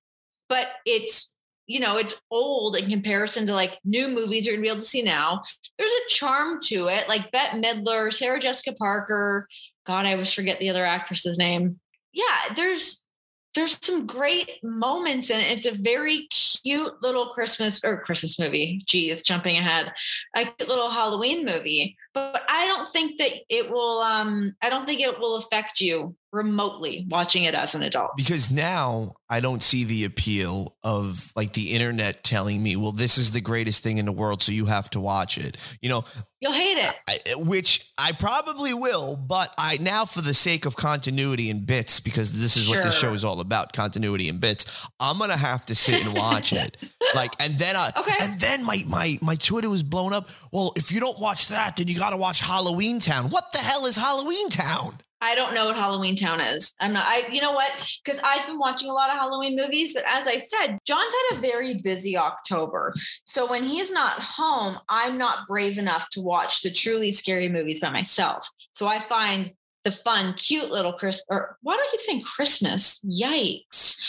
[0.49, 1.33] but it's
[1.67, 4.85] you know it's old in comparison to like new movies you're to be able to
[4.85, 5.43] see now.
[5.79, 9.47] There's a charm to it, like Bette Midler, Sarah Jessica Parker.
[9.87, 11.79] God, I always forget the other actress's name.
[12.13, 13.07] Yeah, there's
[13.55, 15.51] there's some great moments in it.
[15.53, 18.83] It's a very cute little Christmas or Christmas movie.
[18.87, 19.93] Gee, it's jumping ahead.
[20.37, 21.97] A cute little Halloween movie.
[22.15, 26.15] But I don't think that it will um I don't think it will affect you
[26.33, 28.11] remotely watching it as an adult.
[28.17, 33.19] Because now I don't see the appeal of like the internet telling me, well, this
[33.19, 35.57] is the greatest thing in the world, so you have to watch it.
[35.81, 36.03] You know,
[36.41, 36.93] You'll hate it.
[37.09, 42.01] I, which I probably will, but I now, for the sake of continuity and bits,
[42.01, 44.87] because this is what this show is all about, continuity and bits.
[45.01, 46.77] I'm gonna have to sit and watch it,
[47.15, 48.17] like, and then I, Okay.
[48.21, 50.29] and then my my my Twitter was blown up.
[50.53, 53.31] Well, if you don't watch that, then you got to watch Halloween Town.
[53.31, 54.99] What the hell is Halloween Town?
[55.23, 56.75] I don't know what Halloween Town is.
[56.79, 57.73] I'm not, I, you know what?
[58.05, 61.39] Because I've been watching a lot of Halloween movies, but as I said, John's had
[61.39, 62.93] a very busy October.
[63.25, 67.81] So when he's not home, I'm not brave enough to watch the truly scary movies
[67.81, 68.47] by myself.
[68.75, 73.03] So I find the fun, cute little Chris, or why do I keep saying Christmas?
[73.03, 74.05] Yikes.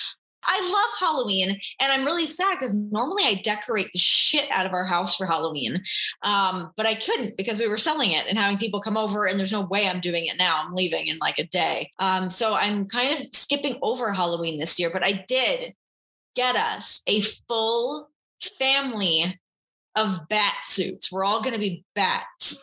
[0.48, 4.74] I love Halloween and I'm really sad because normally I decorate the shit out of
[4.74, 5.84] our house for Halloween.
[6.24, 9.40] Um, but I couldn't because we were selling it and having people come over, and
[9.40, 10.64] there's no way I'm doing it now.
[10.64, 11.92] I'm leaving in like a day.
[12.00, 15.74] Um, so I'm kind of skipping over Halloween this year, but I did
[16.36, 18.10] get us a full
[18.42, 19.40] family
[19.96, 21.12] of bat suits.
[21.12, 22.62] We're all going to be bats.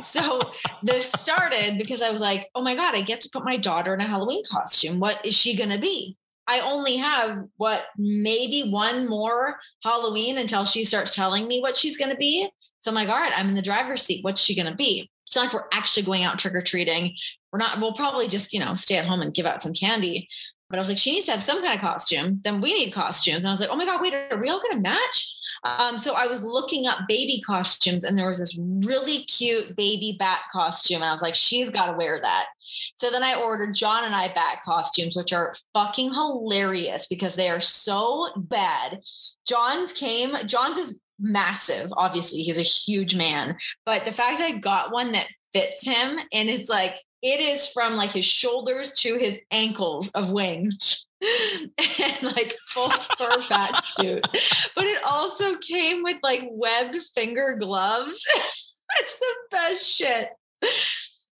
[0.00, 0.40] so
[0.82, 3.94] this started because I was like, oh my God, I get to put my daughter
[3.94, 4.98] in a Halloween costume.
[4.98, 6.16] What is she going to be?
[6.48, 11.98] I only have what maybe one more Halloween until she starts telling me what she's
[11.98, 12.48] going to be.
[12.80, 14.24] So I'm like, all right, I'm in the driver's seat.
[14.24, 15.10] What's she going to be?
[15.26, 17.14] It's not like we're actually going out trick or treating.
[17.52, 20.26] We're not, we'll probably just, you know, stay at home and give out some candy.
[20.70, 22.40] But I was like, she needs to have some kind of costume.
[22.44, 23.44] Then we need costumes.
[23.44, 25.34] And I was like, oh my God, wait, are we all going to match?
[25.64, 30.16] Um, so I was looking up baby costumes and there was this really cute baby
[30.18, 31.02] bat costume.
[31.02, 32.46] And I was like, she's got to wear that.
[32.96, 37.48] So then I ordered John and I bat costumes, which are fucking hilarious because they
[37.48, 39.00] are so bad.
[39.46, 41.90] John's came, John's is massive.
[41.96, 43.56] Obviously, he's a huge man.
[43.84, 47.96] But the fact I got one that fits him and it's like, it is from
[47.96, 51.04] like his shoulders to his ankles of wings.
[51.80, 54.24] and like full fur bat suit.
[54.74, 58.24] But it also came with like webbed finger gloves.
[59.00, 60.28] it's the best shit.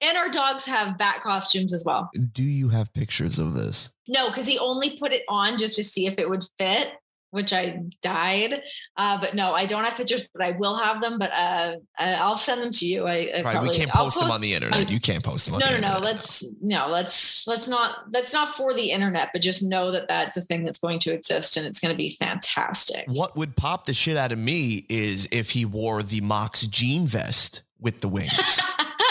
[0.00, 2.10] And our dogs have bat costumes as well.
[2.32, 3.92] Do you have pictures of this?
[4.08, 6.92] No, because he only put it on just to see if it would fit.
[7.30, 8.62] Which I died.
[8.96, 11.18] Uh, but no, I don't have pictures, but I will have them.
[11.18, 13.04] But uh, uh I'll send them to you.
[13.04, 14.88] I, I Right, probably, we can't I'll post, them on the internet.
[14.88, 15.98] I- you can't post them on no, the no, no.
[15.98, 18.10] Let's no, let's let's not.
[18.12, 21.12] That's not for the internet, but just know that that's a thing that's going to
[21.12, 23.04] exist, and it's going to be fantastic.
[23.06, 27.06] What would pop the shit out of me is if he wore the Mox jean
[27.06, 28.62] vest with the wings.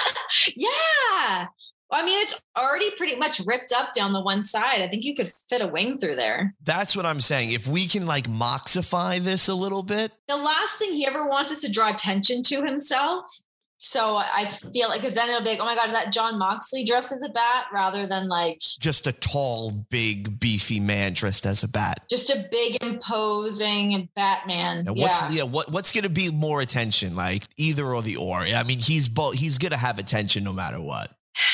[0.55, 1.47] yeah.
[1.89, 4.81] Well, I mean, it's already pretty much ripped up down the one side.
[4.81, 6.53] I think you could fit a wing through there.
[6.63, 7.51] That's what I'm saying.
[7.51, 11.51] If we can like moxify this a little bit, The last thing he ever wants
[11.51, 13.25] is to draw attention to himself.
[13.79, 16.39] So I feel like, because then it'll be like, oh my God, is that John
[16.39, 21.45] Moxley dressed as a bat rather than like just a tall, big, beefy man dressed
[21.45, 21.99] as a bat.
[22.09, 24.79] just a big, imposing Batman?
[24.88, 25.03] And yeah.
[25.03, 27.15] what's yeah, what what's gonna be more attention?
[27.15, 28.39] Like either or the or.
[28.39, 31.09] I mean, he's both he's gonna have attention no matter what.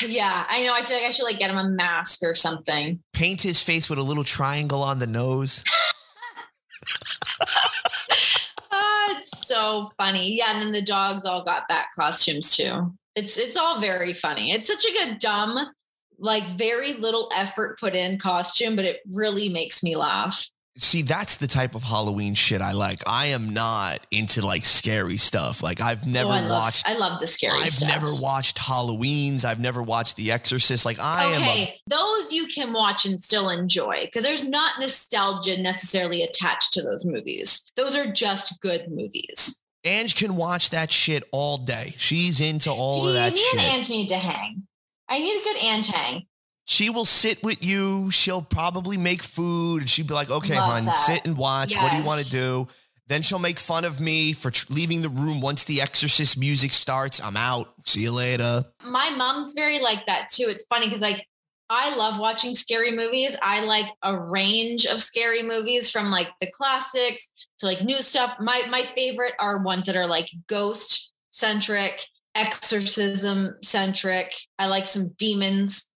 [0.06, 0.74] Yeah, I know.
[0.74, 3.00] I feel like I should like get him a mask or something.
[3.12, 5.64] Paint his face with a little triangle on the nose.
[8.76, 10.36] Ah, it's so funny.
[10.36, 12.92] Yeah, and then the dogs all got bat costumes too.
[13.14, 14.50] It's it's all very funny.
[14.50, 15.70] It's such a good dumb,
[16.18, 20.50] like very little effort put in costume, but it really makes me laugh.
[20.76, 22.98] See, that's the type of Halloween shit I like.
[23.06, 25.62] I am not into like scary stuff.
[25.62, 27.64] Like I've never Oh, I love, watched I love the scary stuff.
[27.64, 27.88] I've stuff.
[27.90, 29.44] never watched Halloween's.
[29.44, 30.84] I've never watched The Exorcist.
[30.84, 35.60] Like I am okay, those you can watch and still enjoy because there's not nostalgia
[35.62, 37.70] necessarily attached to those movies.
[37.76, 39.62] Those are just good movies.
[39.84, 41.92] Ange can watch that shit all day.
[41.98, 43.72] She's into all of that me and shit.
[43.74, 44.62] Ange need to hang.
[45.08, 46.26] I need a good Ange hang.
[46.64, 48.10] She will sit with you.
[48.10, 49.82] She'll probably make food.
[49.82, 50.96] And she'd be like, okay, Love hon, that.
[50.96, 51.76] sit and watch.
[51.76, 52.66] What do you want to do?
[53.06, 56.70] Then she'll make fun of me for tr- leaving the room once the Exorcist music
[56.70, 57.22] starts.
[57.22, 57.66] I'm out.
[57.86, 58.64] See you later.
[58.82, 60.46] my mom's very like that too.
[60.48, 61.26] It's funny because like
[61.68, 63.36] I love watching scary movies.
[63.42, 68.36] I like a range of scary movies from like the classics to like new stuff.
[68.40, 72.02] My my favorite are ones that are like ghost centric,
[72.34, 74.32] exorcism centric.
[74.58, 75.90] I like some demons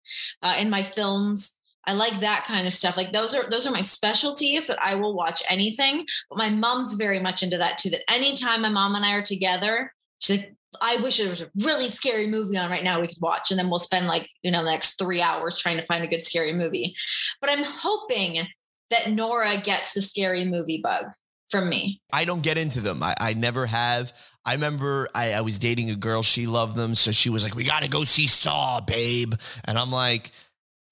[0.45, 1.59] uh, in my films.
[1.87, 2.97] I like that kind of stuff.
[2.97, 6.05] Like those are those are my specialties, but I will watch anything.
[6.29, 7.89] But my mom's very much into that too.
[7.89, 11.51] That anytime my mom and I are together, she's like, I wish there was a
[11.63, 13.51] really scary movie on right now we could watch.
[13.51, 16.07] And then we'll spend like, you know, the next three hours trying to find a
[16.07, 16.95] good scary movie.
[17.41, 18.45] But I'm hoping
[18.89, 21.05] that Nora gets the scary movie bug
[21.60, 22.01] from me.
[22.12, 23.01] I don't get into them.
[23.03, 24.12] I, I never have.
[24.45, 26.22] I remember I, I was dating a girl.
[26.24, 26.95] She loved them.
[26.95, 29.34] So she was like, we got to go see Saw, babe.
[29.66, 30.32] And I'm like,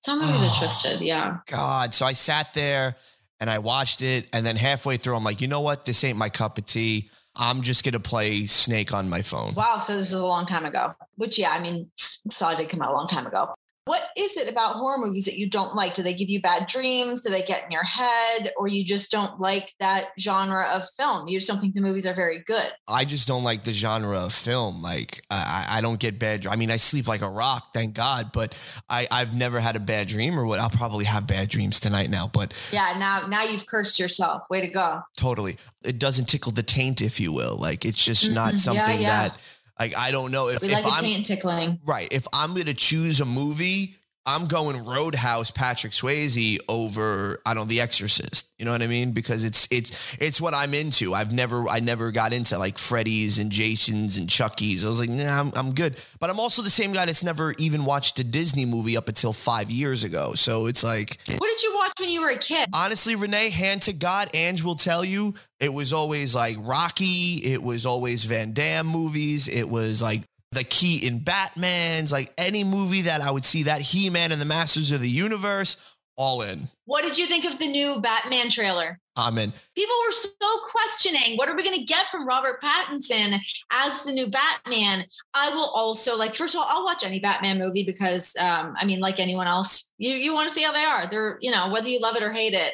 [0.05, 0.47] Some movies Oh.
[0.53, 1.01] are twisted.
[1.01, 1.37] Yeah.
[1.47, 1.93] God.
[1.93, 2.95] So I sat there
[3.39, 4.27] and I watched it.
[4.33, 5.85] And then halfway through, I'm like, you know what?
[5.85, 7.09] This ain't my cup of tea.
[7.35, 9.53] I'm just going to play Snake on my phone.
[9.55, 9.77] Wow.
[9.77, 12.91] So this is a long time ago, which, yeah, I mean, Saw did come out
[12.91, 13.53] a long time ago.
[13.85, 15.93] What is it about horror movies that you don't like?
[15.93, 17.21] Do they give you bad dreams?
[17.21, 18.49] Do they get in your head?
[18.57, 21.27] Or you just don't like that genre of film?
[21.27, 22.71] You just don't think the movies are very good?
[22.87, 24.81] I just don't like the genre of film.
[24.81, 26.47] Like I, I don't get bad.
[26.47, 28.31] I mean, I sleep like a rock, thank God.
[28.31, 28.57] But
[28.89, 30.61] I, I've never had a bad dream, or what?
[30.61, 32.29] I'll probably have bad dreams tonight now.
[32.33, 32.95] But Yeah.
[32.97, 34.45] Now, now you've cursed yourself.
[34.49, 35.01] Way to go.
[35.17, 37.57] totally, it doesn't tickle the taint, if you will.
[37.57, 38.51] Like it's just not Mhm.
[38.53, 39.27] Yeah, something yeah.
[39.27, 39.39] that,
[39.79, 41.79] like, I don't know if, We if like a I'm tickling.
[41.85, 42.07] right.
[42.11, 43.95] If I'm gonna choose a movie,
[44.25, 48.53] I'm going Roadhouse, Patrick Swayze over I don't The Exorcist.
[48.57, 49.11] You know what I mean?
[49.11, 51.13] Because it's it's it's what I'm into.
[51.13, 54.85] I've never I never got into like Freddy's and Jason's and Chucky's.
[54.85, 56.01] I was like, nah, I'm, I'm good.
[56.21, 59.33] But I'm also the same guy that's never even watched a Disney movie up until
[59.33, 60.33] five years ago.
[60.35, 62.69] So it's like What did you watch when you were a kid?
[62.73, 67.41] honestly, Renee, hand to God, Ange will tell you it was always like Rocky.
[67.43, 69.49] It was always Van Damme movies.
[69.49, 70.21] It was like
[70.53, 74.45] the Keaton Batmans, like any movie that I would see that He Man and the
[74.45, 76.67] Masters of the Universe, all in.
[76.85, 78.99] What did you think of the new Batman trailer?
[79.15, 79.51] I'm in.
[79.75, 83.37] People were so questioning what are we going to get from Robert Pattinson
[83.71, 85.05] as the new Batman.
[85.33, 88.85] I will also like first of all, I'll watch any Batman movie because um, I
[88.85, 91.07] mean, like anyone else, you you want to see how they are.
[91.07, 92.73] They're you know whether you love it or hate it.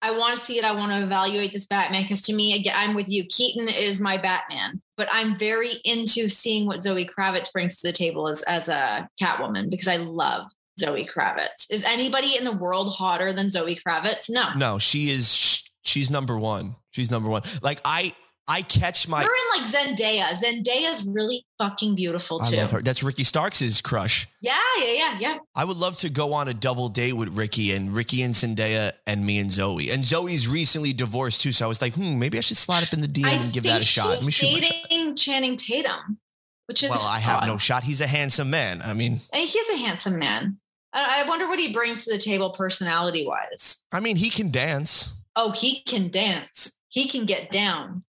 [0.00, 0.64] I want to see it.
[0.64, 3.24] I want to evaluate this Batman because to me, again, I'm with you.
[3.24, 7.92] Keaton is my Batman, but I'm very into seeing what Zoe Kravitz brings to the
[7.92, 11.66] table as as a Catwoman because I love Zoe Kravitz.
[11.70, 14.30] Is anybody in the world hotter than Zoe Kravitz?
[14.30, 14.50] No.
[14.56, 15.64] No, she is.
[15.82, 16.76] She's number one.
[16.90, 17.42] She's number one.
[17.62, 18.14] Like I,
[18.50, 19.22] I catch my.
[19.22, 20.30] Her in like Zendaya.
[20.32, 22.56] Zendaya's really fucking beautiful I too.
[22.56, 22.80] love her.
[22.80, 24.26] That's Ricky Starks' crush.
[24.40, 25.38] Yeah, yeah, yeah, yeah.
[25.54, 28.92] I would love to go on a double date with Ricky and Ricky and Zendaya
[29.06, 29.90] and me and Zoe.
[29.90, 32.92] And Zoe's recently divorced too, so I was like, hmm, maybe I should slide up
[32.94, 34.08] in the DM I and give that a shot.
[34.08, 36.18] Let me she's shoot dating Channing Tatum,
[36.66, 37.48] which is Well, I have odd.
[37.48, 37.82] no shot.
[37.82, 38.80] He's a handsome man.
[38.82, 40.58] I mean, He's a handsome man.
[40.94, 43.84] I I wonder what he brings to the table personality wise.
[43.92, 45.20] I mean, he can dance.
[45.36, 46.80] Oh, he can dance.
[46.88, 48.04] He can get down.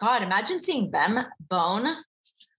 [0.00, 1.18] God, imagine seeing them
[1.48, 1.86] bone.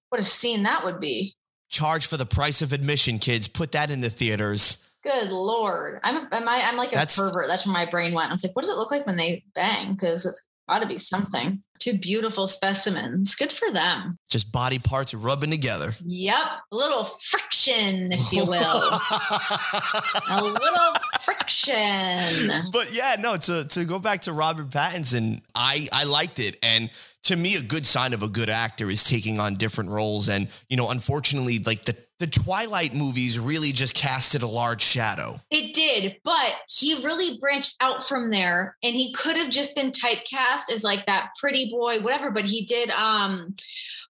[0.10, 1.36] What a scene that would be.
[1.70, 3.48] Charge for the price of admission, kids.
[3.48, 4.90] Put that in the theaters.
[5.04, 6.00] Good lord.
[6.04, 7.48] I'm am I, I'm like a That's- pervert.
[7.48, 8.30] That's where my brain went.
[8.30, 9.94] I was like, what does it look like when they bang?
[9.94, 11.64] Because it's got to be something.
[11.80, 13.36] Two beautiful specimens.
[13.36, 14.18] Good for them.
[14.30, 15.94] Just body parts rubbing together.
[16.06, 16.36] Yep.
[16.72, 19.00] A little friction, if you will.
[20.30, 22.70] a little friction.
[22.74, 26.58] but yeah, no, to to go back to Robert Pattinson, I I liked it.
[26.64, 26.90] And
[27.24, 30.30] to me, a good sign of a good actor is taking on different roles.
[30.30, 35.36] And, you know, unfortunately, like the the Twilight movies really just casted a large shadow.
[35.52, 39.92] It did, but he really branched out from there and he could have just been
[39.92, 42.30] typecast as like that pretty boy, whatever.
[42.30, 43.56] But he did um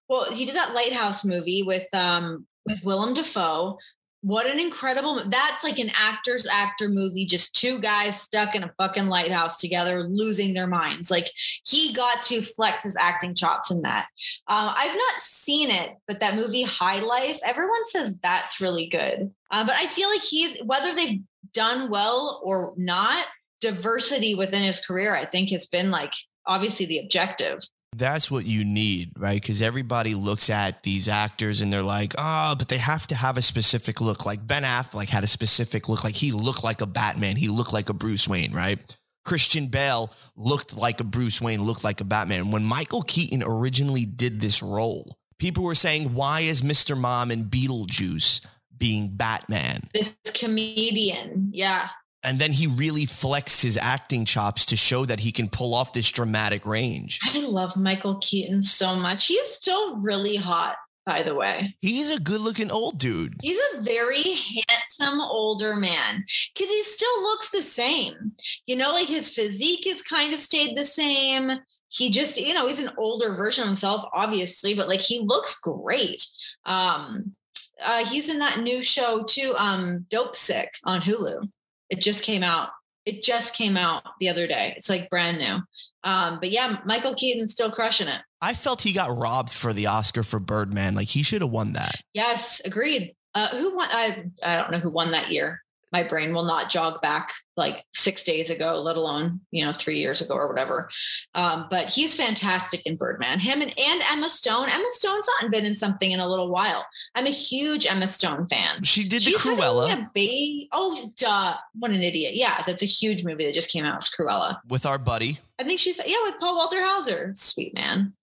[0.08, 3.78] well, he did that lighthouse movie with um with Willem Dafoe.
[4.22, 8.72] What an incredible that's like an actor's actor movie, just two guys stuck in a
[8.72, 11.10] fucking lighthouse together, losing their minds.
[11.10, 11.28] Like
[11.66, 14.08] he got to flex his acting chops in that.
[14.46, 19.32] Uh, I've not seen it, but that movie High Life, everyone says that's really good.
[19.50, 21.20] Uh, but I feel like he's whether they've
[21.52, 23.26] done well or not,
[23.60, 26.12] diversity within his career, I think, has been like
[26.46, 27.60] obviously the objective.
[27.96, 29.40] That's what you need, right?
[29.40, 33.36] Because everybody looks at these actors and they're like, oh, but they have to have
[33.36, 34.24] a specific look.
[34.24, 36.04] Like Ben Affleck had a specific look.
[36.04, 37.36] Like he looked like a Batman.
[37.36, 38.78] He looked like a Bruce Wayne, right?
[39.24, 42.52] Christian Bale looked like a Bruce Wayne, looked like a Batman.
[42.52, 46.96] When Michael Keaton originally did this role, people were saying, why is Mr.
[46.96, 49.80] Mom in Beetlejuice being Batman?
[49.92, 51.88] This comedian, yeah.
[52.22, 55.92] And then he really flexed his acting chops to show that he can pull off
[55.92, 57.18] this dramatic range.
[57.24, 59.26] I love Michael Keaton so much.
[59.26, 61.74] He's still really hot, by the way.
[61.80, 63.34] He's a good looking old dude.
[63.42, 68.32] He's a very handsome older man because he still looks the same.
[68.66, 71.50] You know, like his physique has kind of stayed the same.
[71.88, 75.58] He just, you know, he's an older version of himself, obviously, but like he looks
[75.58, 76.24] great.
[76.66, 77.34] Um,
[77.82, 81.48] uh, he's in that new show too, um, Dope Sick on Hulu.
[81.90, 82.70] It just came out.
[83.06, 84.74] It just came out the other day.
[84.76, 85.58] It's like brand new.
[86.04, 88.20] Um, but yeah, Michael Keaton's still crushing it.
[88.40, 90.94] I felt he got robbed for the Oscar for Birdman.
[90.94, 91.96] Like he should have won that.
[92.14, 93.14] Yes, agreed.
[93.34, 93.88] Uh, who won?
[93.90, 95.60] I I don't know who won that year.
[95.92, 99.98] My brain will not jog back like six days ago, let alone you know three
[99.98, 100.88] years ago or whatever.
[101.34, 103.38] Um, but he's fantastic in Birdman.
[103.38, 104.68] Him and, and Emma Stone.
[104.70, 106.86] Emma Stone's not been in something in a little while.
[107.14, 108.82] I'm a huge Emma Stone fan.
[108.82, 110.68] She did the She's having Cruella a baby.
[110.72, 111.56] Oh, duh!
[111.74, 112.32] What an idiot!
[112.34, 113.96] Yeah, that's a huge movie that just came out.
[113.96, 114.58] It's Cruella.
[114.68, 115.38] with our buddy.
[115.58, 117.30] I think she's yeah with Paul Walter Hauser.
[117.34, 118.14] Sweet man.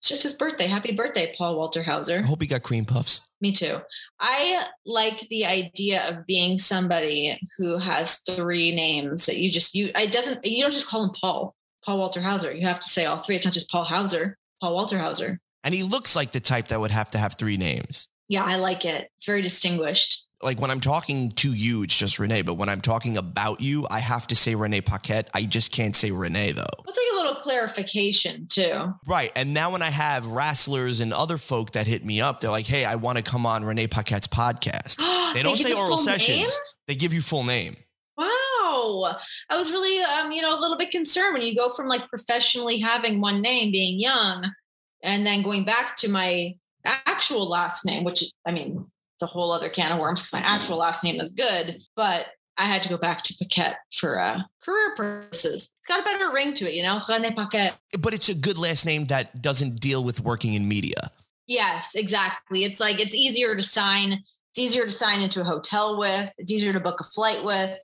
[0.00, 0.66] It's just his birthday.
[0.66, 2.20] Happy birthday, Paul Walter Hauser.
[2.20, 3.20] I hope he got cream puffs.
[3.42, 3.76] Me too.
[4.18, 9.90] I like the idea of being somebody who has three names that you just you.
[9.94, 10.42] It doesn't.
[10.42, 11.54] You don't just call him Paul.
[11.84, 12.50] Paul Walter Hauser.
[12.50, 13.36] You have to say all three.
[13.36, 14.38] It's not just Paul Hauser.
[14.62, 15.38] Paul Walter Hauser.
[15.64, 18.08] And he looks like the type that would have to have three names.
[18.28, 19.10] Yeah, I like it.
[19.16, 20.29] It's very distinguished.
[20.42, 22.42] Like when I'm talking to you, it's just Renee.
[22.42, 25.28] But when I'm talking about you, I have to say Renee Paquette.
[25.34, 26.62] I just can't say Renee though.
[26.88, 28.94] It's like a little clarification too.
[29.06, 29.32] Right.
[29.36, 32.66] And now when I have wrestlers and other folk that hit me up, they're like,
[32.66, 35.00] hey, I want to come on Renee Paquette's podcast.
[35.30, 36.38] They don't give say oral sessions.
[36.38, 36.46] name?
[36.88, 37.76] They give you full name.
[38.16, 39.16] Wow.
[39.48, 42.08] I was really um, you know, a little bit concerned when you go from like
[42.08, 44.50] professionally having one name being young
[45.04, 48.86] and then going back to my actual last name, which I mean,
[49.20, 52.26] it's a whole other can of worms because my actual last name is good, but
[52.56, 55.74] I had to go back to Paquette for uh, career purposes.
[55.78, 57.74] It's got a better ring to it, you know, René Paquette.
[57.98, 61.10] But it's a good last name that doesn't deal with working in media.
[61.46, 62.64] Yes, exactly.
[62.64, 64.12] It's like it's easier to sign.
[64.12, 66.32] It's easier to sign into a hotel with.
[66.38, 67.78] It's easier to book a flight with.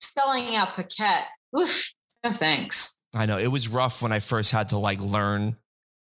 [0.00, 1.26] Spelling out Paquette.
[1.56, 1.92] Oof.
[2.24, 2.98] No thanks.
[3.14, 5.56] I know it was rough when I first had to like learn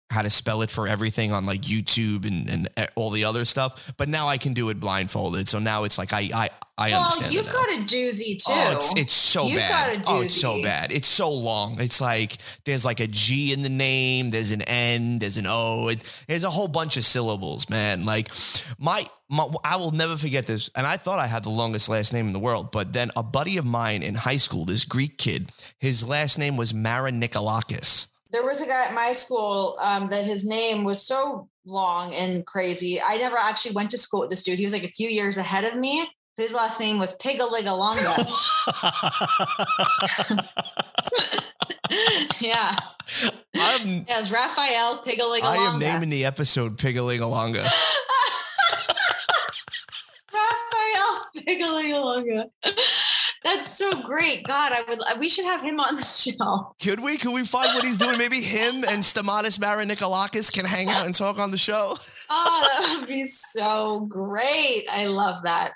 [0.10, 3.46] how to spell it for everything on like YouTube and, and eh, all the other
[3.46, 3.94] stuff.
[3.98, 5.48] But now I can do it blindfolded.
[5.48, 6.50] So now it's like I I
[6.80, 7.34] I well, understand.
[7.34, 8.52] you've got a doozy too.
[8.52, 10.04] Oh, it's it's so You've bad.
[10.06, 10.92] got a Oh, it's so bad.
[10.94, 11.80] It's so long.
[11.80, 14.32] It's like there's like a G in the name.
[14.32, 15.20] There's an N.
[15.20, 15.90] There's an O.
[15.90, 18.06] It, there's a whole bunch of syllables, man.
[18.06, 18.30] Like
[18.80, 20.70] my, my, I will never forget this.
[20.76, 23.24] And I thought I had the longest last name in the world, but then a
[23.24, 28.09] buddy of mine in high school, this Greek kid, his last name was Marinikolakis.
[28.32, 32.46] There was a guy at my school um, that his name was so long and
[32.46, 33.02] crazy.
[33.02, 34.60] I never actually went to school with this dude.
[34.60, 36.08] He was like a few years ahead of me.
[36.38, 38.16] His last name was Pigaligalonga.
[42.42, 42.76] yeah.
[43.56, 45.44] I'm, Yeah, it's Raphael Pigaligalonga.
[45.44, 47.64] I am naming the episode Pigalingalonga.
[50.32, 52.50] Raphael Pigaligalonga.
[53.44, 54.46] That's so great.
[54.46, 55.00] God, I would.
[55.20, 56.04] We should have him on the
[56.38, 56.74] show.
[56.82, 57.18] Could we?
[57.18, 58.18] Could we find what he's doing?
[58.18, 61.98] Maybe him and Stamatis Marinikolakis can hang out and talk on the show.
[62.30, 64.86] Oh, that would be so great.
[64.92, 65.72] I love that.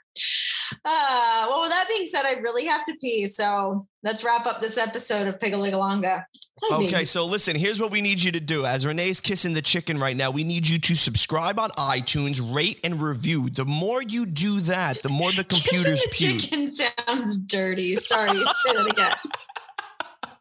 [0.86, 3.28] Uh, well, with that being said, I really have to pee.
[3.28, 6.24] So let's wrap up this episode of Pigaligalonga.
[6.72, 8.66] Okay, so listen, here's what we need you to do.
[8.66, 12.80] As Renee's kissing the chicken right now, we need you to subscribe on iTunes, rate
[12.84, 13.50] and review.
[13.50, 17.96] The more you do that, the more the computers Kissing the chicken sounds dirty.
[17.98, 19.12] Sorry, say that again.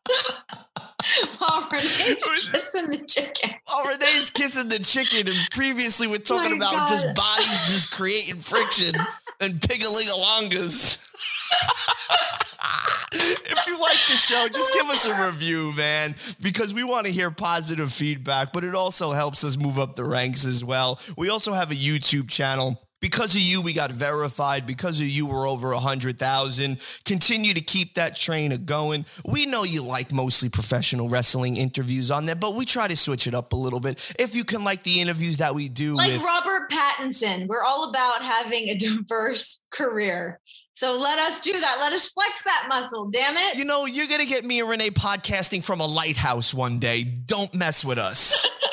[1.38, 3.54] While Renee's kissing the chicken.
[3.66, 8.36] While Renee's kissing the chicken, and previously we're talking My about just bodies just creating
[8.36, 8.94] friction
[9.42, 11.12] and pigalingalongas.
[13.12, 17.12] if you like the show, just give us a review, man, because we want to
[17.12, 21.00] hear positive feedback, but it also helps us move up the ranks as well.
[21.16, 22.80] We also have a YouTube channel.
[23.02, 24.64] Because of you, we got verified.
[24.64, 26.80] Because of you, we're over 100,000.
[27.04, 29.04] Continue to keep that train a going.
[29.26, 33.26] We know you like mostly professional wrestling interviews on there, but we try to switch
[33.26, 34.14] it up a little bit.
[34.20, 37.90] If you can like the interviews that we do Like with Robert Pattinson, we're all
[37.90, 40.38] about having a diverse career.
[40.74, 41.76] So let us do that.
[41.80, 43.10] Let us flex that muscle.
[43.10, 43.56] Damn it.
[43.56, 47.02] You know, you're going to get me and Renee podcasting from a lighthouse one day.
[47.02, 48.46] Don't mess with us.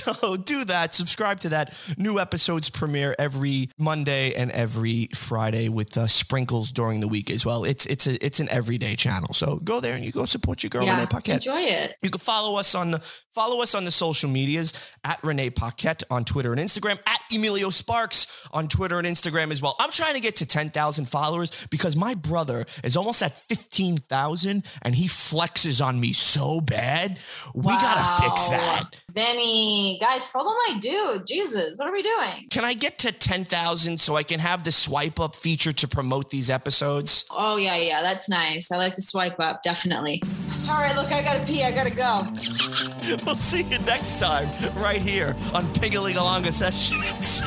[0.00, 0.94] so do that.
[0.94, 1.94] Subscribe to that.
[1.98, 7.44] New episodes premiere every Monday and every Friday with uh, sprinkles during the week as
[7.44, 7.64] well.
[7.64, 9.34] It's it's a it's an everyday channel.
[9.34, 11.46] So go there and you go support your girl Renee Paquette.
[11.46, 11.96] enjoy it.
[12.02, 12.98] You can follow us on the
[13.34, 17.70] follow us on the social medias at Renee Paquette on Twitter and Instagram, at Emilio
[17.70, 19.76] Sparks on Twitter and Instagram as well.
[19.78, 24.94] I'm trying to get to 10,000 followers because my brother is almost at 15,000 and
[24.94, 27.18] he flexes on me so bad.
[27.54, 28.84] We gotta fix that.
[29.12, 31.26] Benny, guys, follow my dude.
[31.26, 32.48] Jesus, what are we doing?
[32.50, 36.30] Can I get to 10,000 so I can have the swipe up feature to promote
[36.30, 37.26] these episodes?
[37.30, 38.72] Oh, yeah, yeah, that's nice.
[38.72, 40.22] I like the swipe up, definitely.
[40.68, 41.62] All right, look, I gotta pee.
[41.62, 42.22] I gotta go.
[43.26, 47.44] we'll see you next time, right here on Piggalingalonga Sessions.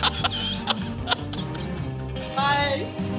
[2.36, 3.09] Bye.